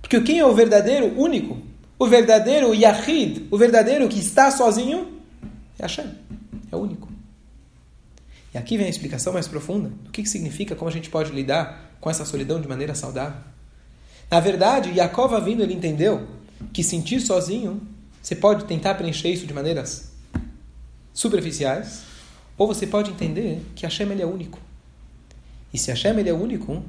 Porque 0.00 0.20
quem 0.20 0.38
é 0.38 0.46
o 0.46 0.54
verdadeiro 0.54 1.18
único, 1.18 1.58
o 1.98 2.06
verdadeiro 2.06 2.74
Yahid, 2.74 3.46
o 3.50 3.56
verdadeiro 3.56 4.08
que 4.08 4.18
está 4.18 4.50
sozinho, 4.50 5.20
é 5.78 5.82
Hashem. 5.82 6.06
É 6.70 6.76
único. 6.76 7.08
E 8.54 8.58
aqui 8.58 8.76
vem 8.76 8.86
a 8.86 8.90
explicação 8.90 9.32
mais 9.32 9.48
profunda 9.48 9.88
do 9.88 10.10
que, 10.10 10.22
que 10.22 10.28
significa, 10.28 10.74
como 10.74 10.88
a 10.88 10.92
gente 10.92 11.08
pode 11.08 11.32
lidar 11.32 11.96
com 12.00 12.10
essa 12.10 12.24
solidão 12.24 12.60
de 12.60 12.68
maneira 12.68 12.94
saudável. 12.94 13.40
Na 14.32 14.40
verdade, 14.40 14.88
Yaakov 14.88 15.38
vindo, 15.44 15.62
ele 15.62 15.74
entendeu 15.74 16.26
que 16.72 16.82
sentir 16.82 17.20
sozinho, 17.20 17.86
você 18.22 18.34
pode 18.34 18.64
tentar 18.64 18.94
preencher 18.94 19.28
isso 19.28 19.46
de 19.46 19.52
maneiras 19.52 20.10
superficiais, 21.12 22.04
ou 22.56 22.66
você 22.66 22.86
pode 22.86 23.10
entender 23.10 23.62
que 23.76 23.84
Hashem 23.84 24.10
ele 24.10 24.22
é 24.22 24.26
único. 24.26 24.58
E 25.70 25.76
se 25.76 25.90
Hashem 25.90 26.18
ele 26.18 26.30
é 26.30 26.32
único, 26.32 26.82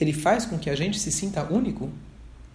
ele 0.00 0.14
faz 0.14 0.46
com 0.46 0.58
que 0.58 0.70
a 0.70 0.74
gente 0.74 0.98
se 0.98 1.12
sinta 1.12 1.44
único, 1.52 1.90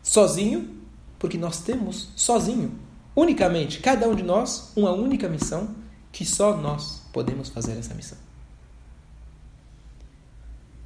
sozinho, 0.02 0.76
porque 1.20 1.38
nós 1.38 1.62
temos 1.62 2.10
sozinho 2.16 2.72
unicamente, 3.16 3.80
cada 3.80 4.10
um 4.10 4.16
de 4.16 4.24
nós, 4.24 4.72
uma 4.76 4.92
única 4.92 5.30
missão 5.30 5.70
que 6.12 6.26
só 6.26 6.58
nós 6.58 7.04
podemos 7.14 7.50
fazer 7.50 7.74
essa 7.74 7.94
missão. 7.94 8.18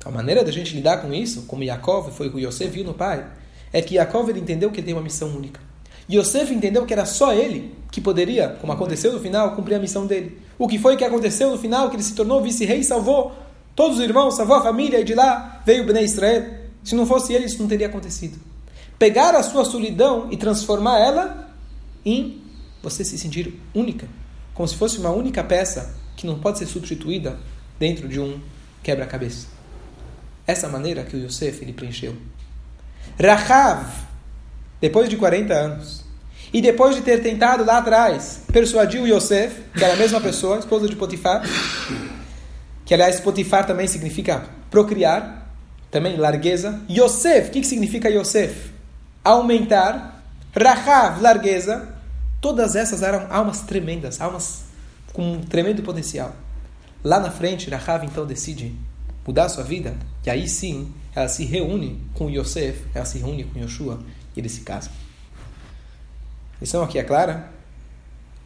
A 0.04 0.12
maneira 0.12 0.44
da 0.44 0.52
gente 0.52 0.76
lidar 0.76 0.98
com 0.98 1.14
isso, 1.14 1.44
como 1.44 1.64
Yaakov 1.64 2.12
foi 2.12 2.28
o 2.28 2.34
que 2.34 2.46
Yosef 2.46 2.70
viu 2.70 2.84
no 2.84 2.94
pai, 2.94 3.26
é 3.72 3.82
que 3.82 3.96
Yaakov 3.96 4.30
ele 4.30 4.40
entendeu 4.40 4.72
que 4.72 4.80
ele 4.80 4.86
tem 4.86 4.96
uma 4.96 5.04
missão 5.04 5.30
única. 5.30 5.60
Yosef 6.12 6.54
entendeu 6.54 6.86
que 6.86 6.94
era 6.94 7.06
só 7.06 7.34
ele 7.34 7.74
que 7.92 8.00
poderia, 8.00 8.50
como 8.62 8.72
aconteceu 8.72 9.12
no 9.12 9.20
final, 9.20 9.56
cumprir 9.56 9.76
a 9.76 9.80
missão 9.80 10.06
dele. 10.06 10.40
O 10.58 10.68
que 10.68 10.78
foi 10.78 10.96
que 10.96 11.04
aconteceu 11.04 11.50
no 11.50 11.58
final, 11.58 11.90
que 11.90 11.96
ele 11.96 12.04
se 12.04 12.14
tornou 12.14 12.42
vice-rei 12.42 12.80
e 12.80 12.84
salvou 12.84 13.34
todos 13.76 13.98
os 13.98 14.04
irmãos, 14.04 14.36
salvou 14.36 14.56
a 14.56 14.62
família, 14.62 15.00
e 15.00 15.04
de 15.04 15.16
lá 15.16 15.62
veio 15.66 15.84
o 15.84 15.86
Bnei 15.86 16.06
Israel. 16.06 16.46
Se 16.84 16.94
não 16.96 17.06
fosse 17.06 17.34
ele, 17.34 17.46
isso 17.46 17.60
não 17.60 17.68
teria 17.68 17.88
acontecido. 17.88 18.38
Pegar 19.00 19.36
a 19.36 19.44
sua 19.44 19.66
solidão 19.66 20.28
e 20.32 20.38
transformar 20.38 21.00
ela 21.00 21.54
em 22.06 22.42
você 22.82 23.04
se 23.04 23.18
sentir 23.18 23.60
única, 23.74 24.08
como 24.54 24.68
se 24.68 24.76
fosse 24.76 25.00
uma 25.00 25.10
única 25.10 25.44
peça 25.44 25.96
que 26.16 26.28
não 26.28 26.40
pode 26.40 26.60
ser 26.60 26.68
substituída 26.68 27.38
dentro 27.80 28.08
de 28.08 28.20
um 28.20 28.40
quebra-cabeça. 28.84 29.48
Essa 30.46 30.70
maneira 30.70 31.04
que 31.04 31.18
o 31.18 31.26
Yosef 31.26 31.64
ele 31.64 31.74
preencheu. 31.74 32.16
Rahav, 33.20 33.86
depois 34.82 35.10
de 35.10 35.18
40 35.18 35.54
anos, 35.54 36.06
e 36.54 36.62
depois 36.62 36.96
de 36.96 37.02
ter 37.02 37.22
tentado 37.22 37.66
lá 37.66 37.80
atrás 37.80 38.44
persuadir 38.52 39.02
o 39.02 39.08
Yosef, 39.08 39.62
que 39.78 39.84
era 39.84 39.94
a 39.94 39.98
mesma 39.98 40.22
pessoa, 40.22 40.58
esposa 40.58 40.88
de 40.88 40.96
Potifar, 40.96 41.44
que 42.86 42.94
aliás 42.94 43.20
Potifar 43.20 43.66
também 43.66 43.88
significa 43.88 44.46
procriar, 44.70 45.50
também 45.92 46.18
largueza. 46.18 46.82
Yosef, 46.90 47.50
o 47.50 47.52
que, 47.52 47.62
que 47.62 47.68
significa 47.68 48.10
Yosef? 48.10 48.72
Aumentar. 49.24 50.24
Rahav, 50.56 51.22
largueza. 51.22 51.90
Todas 52.40 52.76
essas 52.76 53.02
eram 53.02 53.28
almas 53.30 53.62
tremendas, 53.62 54.22
almas 54.22 54.64
com 55.12 55.34
um 55.34 55.42
tremendo 55.42 55.82
potencial. 55.82 56.36
Lá 57.04 57.20
na 57.20 57.32
frente, 57.32 57.70
Rahav 57.70 58.06
então 58.06 58.26
decide 58.26 58.76
mudar 59.26 59.50
sua 59.50 59.64
vida, 59.64 59.96
e 60.26 60.30
aí 60.30 60.48
sim 60.48 60.94
ela 61.16 61.28
se 61.28 61.46
reúne 61.46 62.02
com 62.14 62.30
Yosef, 62.30 62.84
ela 62.94 63.06
se 63.06 63.18
reúne 63.18 63.46
com 63.46 63.60
Yoshua 63.60 64.00
e 64.36 64.40
eles 64.40 64.52
se 64.52 64.62
casam. 64.62 64.92
Lição 66.60 66.84
aqui 66.84 67.00
é 67.00 67.04
clara, 67.04 67.52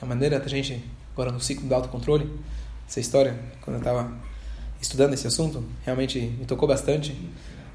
a 0.02 0.06
maneira 0.06 0.40
da 0.40 0.48
gente, 0.48 0.84
agora 1.14 1.32
no 1.32 1.40
ciclo 1.40 1.68
do 1.68 1.76
autocontrole, 1.76 2.30
essa 2.88 3.00
história, 3.00 3.38
quando 3.62 3.76
eu 3.76 3.80
estava 3.80 4.12
estudando 4.82 5.14
esse 5.14 5.28
assunto, 5.28 5.64
realmente 5.84 6.20
me 6.20 6.46
tocou 6.46 6.68
bastante, 6.68 7.16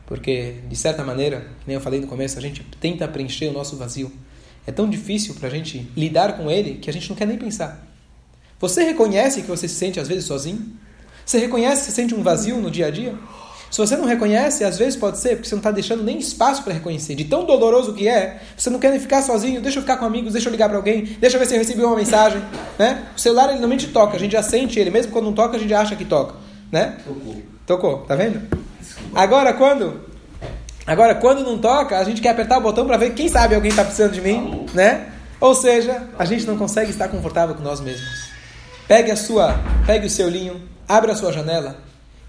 porque 0.06 0.60
de 0.68 0.76
certa 0.76 1.02
maneira, 1.02 1.50
nem 1.66 1.74
eu 1.74 1.80
falei 1.80 2.00
no 2.00 2.06
começo, 2.06 2.38
a 2.38 2.42
gente 2.42 2.62
tenta 2.80 3.06
preencher 3.08 3.48
o 3.48 3.52
nosso 3.52 3.76
vazio 3.76 4.12
é 4.66 4.72
tão 4.72 4.88
difícil 4.88 5.34
para 5.34 5.48
a 5.48 5.50
gente 5.50 5.90
lidar 5.96 6.36
com 6.36 6.50
ele 6.50 6.76
que 6.76 6.88
a 6.88 6.92
gente 6.92 7.08
não 7.08 7.16
quer 7.16 7.26
nem 7.26 7.36
pensar. 7.36 7.86
Você 8.58 8.82
reconhece 8.82 9.42
que 9.42 9.48
você 9.48 9.68
se 9.68 9.74
sente 9.74 10.00
às 10.00 10.08
vezes 10.08 10.24
sozinho? 10.24 10.74
Você 11.24 11.38
reconhece 11.38 11.82
que 11.82 11.86
você 11.86 11.92
sente 11.92 12.14
um 12.14 12.22
vazio 12.22 12.58
no 12.58 12.70
dia 12.70 12.86
a 12.86 12.90
dia? 12.90 13.14
Se 13.74 13.80
você 13.80 13.96
não 13.96 14.04
reconhece, 14.04 14.62
às 14.62 14.78
vezes 14.78 14.94
pode 14.94 15.18
ser 15.18 15.30
porque 15.30 15.48
você 15.48 15.54
não 15.56 15.58
está 15.58 15.72
deixando 15.72 16.04
nem 16.04 16.16
espaço 16.16 16.62
para 16.62 16.72
reconhecer. 16.72 17.16
De 17.16 17.24
tão 17.24 17.44
doloroso 17.44 17.92
que 17.92 18.06
é, 18.06 18.40
você 18.56 18.70
não 18.70 18.78
quer 18.78 18.92
nem 18.92 19.00
ficar 19.00 19.20
sozinho, 19.20 19.60
deixa 19.60 19.78
eu 19.78 19.82
ficar 19.82 19.96
com 19.96 20.04
amigos, 20.04 20.32
deixa 20.32 20.48
eu 20.48 20.52
ligar 20.52 20.68
para 20.68 20.78
alguém, 20.78 21.02
deixa 21.18 21.34
eu 21.34 21.40
ver 21.40 21.46
se 21.46 21.54
eu 21.54 21.58
recebi 21.58 21.82
uma 21.82 21.96
mensagem. 21.96 22.40
Né? 22.78 23.04
O 23.16 23.20
celular 23.20 23.44
ele 23.46 23.54
normalmente 23.54 23.88
toca, 23.88 24.16
a 24.16 24.18
gente 24.18 24.32
já 24.32 24.42
sente 24.44 24.78
ele, 24.78 24.90
mesmo 24.90 25.10
quando 25.10 25.24
não 25.24 25.32
toca, 25.32 25.56
a 25.56 25.60
gente 25.60 25.74
acha 25.74 25.96
que 25.96 26.04
toca. 26.04 26.34
Né? 26.70 26.98
Tocou. 27.04 27.42
Tocou, 27.66 27.98
tá 27.98 28.14
vendo? 28.14 28.42
Agora 29.12 29.52
quando 29.52 30.02
Agora, 30.86 31.14
quando 31.16 31.42
não 31.42 31.58
toca, 31.58 31.98
a 31.98 32.04
gente 32.04 32.20
quer 32.20 32.28
apertar 32.30 32.58
o 32.58 32.60
botão 32.60 32.86
para 32.86 32.96
ver 32.96 33.14
quem 33.14 33.28
sabe 33.28 33.56
alguém 33.56 33.70
está 33.70 33.82
precisando 33.82 34.12
de 34.12 34.20
mim, 34.20 34.66
né? 34.72 35.08
Ou 35.40 35.54
seja, 35.54 36.08
a 36.16 36.24
gente 36.24 36.46
não 36.46 36.56
consegue 36.56 36.90
estar 36.90 37.08
confortável 37.08 37.56
com 37.56 37.62
nós 37.62 37.80
mesmos. 37.80 38.28
Pegue 38.86 39.10
a 39.10 39.16
sua, 39.16 39.58
pegue 39.84 40.06
o 40.06 40.10
seu 40.10 40.28
linho, 40.28 40.60
abra 40.86 41.12
a 41.12 41.16
sua 41.16 41.32
janela, 41.32 41.78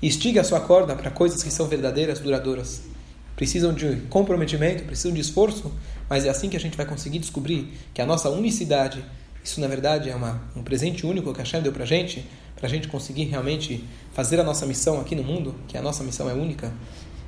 estigue 0.01 0.39
a 0.39 0.43
sua 0.43 0.59
corda 0.59 0.95
para 0.95 1.09
coisas 1.11 1.41
que 1.41 1.51
são 1.51 1.67
verdadeiras, 1.67 2.19
duradouras. 2.19 2.81
Precisam 3.35 3.73
de 3.73 3.97
comprometimento, 4.09 4.83
precisam 4.83 5.13
de 5.13 5.21
esforço, 5.21 5.71
mas 6.09 6.25
é 6.25 6.29
assim 6.29 6.49
que 6.49 6.55
a 6.55 6.59
gente 6.59 6.77
vai 6.77 6.85
conseguir 6.85 7.19
descobrir 7.19 7.73
que 7.93 8.01
a 8.01 8.05
nossa 8.05 8.29
unicidade, 8.29 9.03
isso 9.43 9.59
na 9.59 9.67
verdade 9.67 10.09
é 10.09 10.15
uma, 10.15 10.41
um 10.55 10.63
presente 10.63 11.05
único 11.05 11.33
que 11.33 11.41
a 11.41 11.43
Hashem 11.43 11.61
deu 11.61 11.73
para 11.73 11.83
a 11.83 11.87
gente, 11.87 12.25
para 12.55 12.67
a 12.67 12.69
gente 12.69 12.87
conseguir 12.87 13.25
realmente 13.25 13.83
fazer 14.13 14.39
a 14.39 14.43
nossa 14.43 14.65
missão 14.65 15.01
aqui 15.01 15.15
no 15.15 15.23
mundo, 15.23 15.53
que 15.67 15.77
a 15.77 15.81
nossa 15.81 16.03
missão 16.03 16.29
é 16.29 16.33
única, 16.33 16.71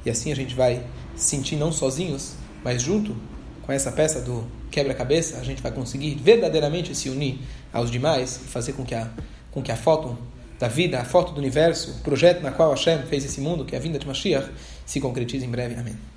e 0.06 0.10
assim 0.10 0.32
a 0.32 0.36
gente 0.36 0.56
vai 0.56 0.82
se 1.15 1.36
sentir 1.36 1.58
não 1.58 1.71
sozinhos, 1.71 2.36
mas 2.63 2.82
junto 2.82 3.15
com 3.63 3.73
essa 3.73 3.91
peça 3.91 4.21
do 4.21 4.47
quebra-cabeça, 4.71 5.38
a 5.38 5.43
gente 5.43 5.62
vai 5.62 5.71
conseguir 5.71 6.15
verdadeiramente 6.15 6.95
se 6.95 7.10
unir 7.10 7.39
aos 7.73 7.91
demais 7.91 8.38
e 8.38 8.47
fazer 8.47 8.73
com 8.73 8.86
que 8.86 8.95
a, 8.95 9.10
com 9.51 9.62
que 9.62 9.71
a 9.71 9.75
foto 9.75 10.17
da 10.60 10.67
vida, 10.67 11.00
a 11.00 11.06
foto 11.06 11.32
do 11.34 11.39
universo, 11.39 11.91
o 11.91 12.04
projeto 12.04 12.41
na 12.41 12.52
qual 12.52 12.72
Hashem 12.72 13.04
fez 13.04 13.24
esse 13.24 13.39
mundo, 13.39 13.65
que 13.65 13.76
é 13.76 13.78
a 13.78 13.82
vinda 13.82 14.00
de 14.00 14.08
Mashiach, 14.08 14.50
se 14.86 15.00
concretize 15.00 15.46
em 15.46 15.50
breve. 15.50 15.76
Amém. 15.76 16.16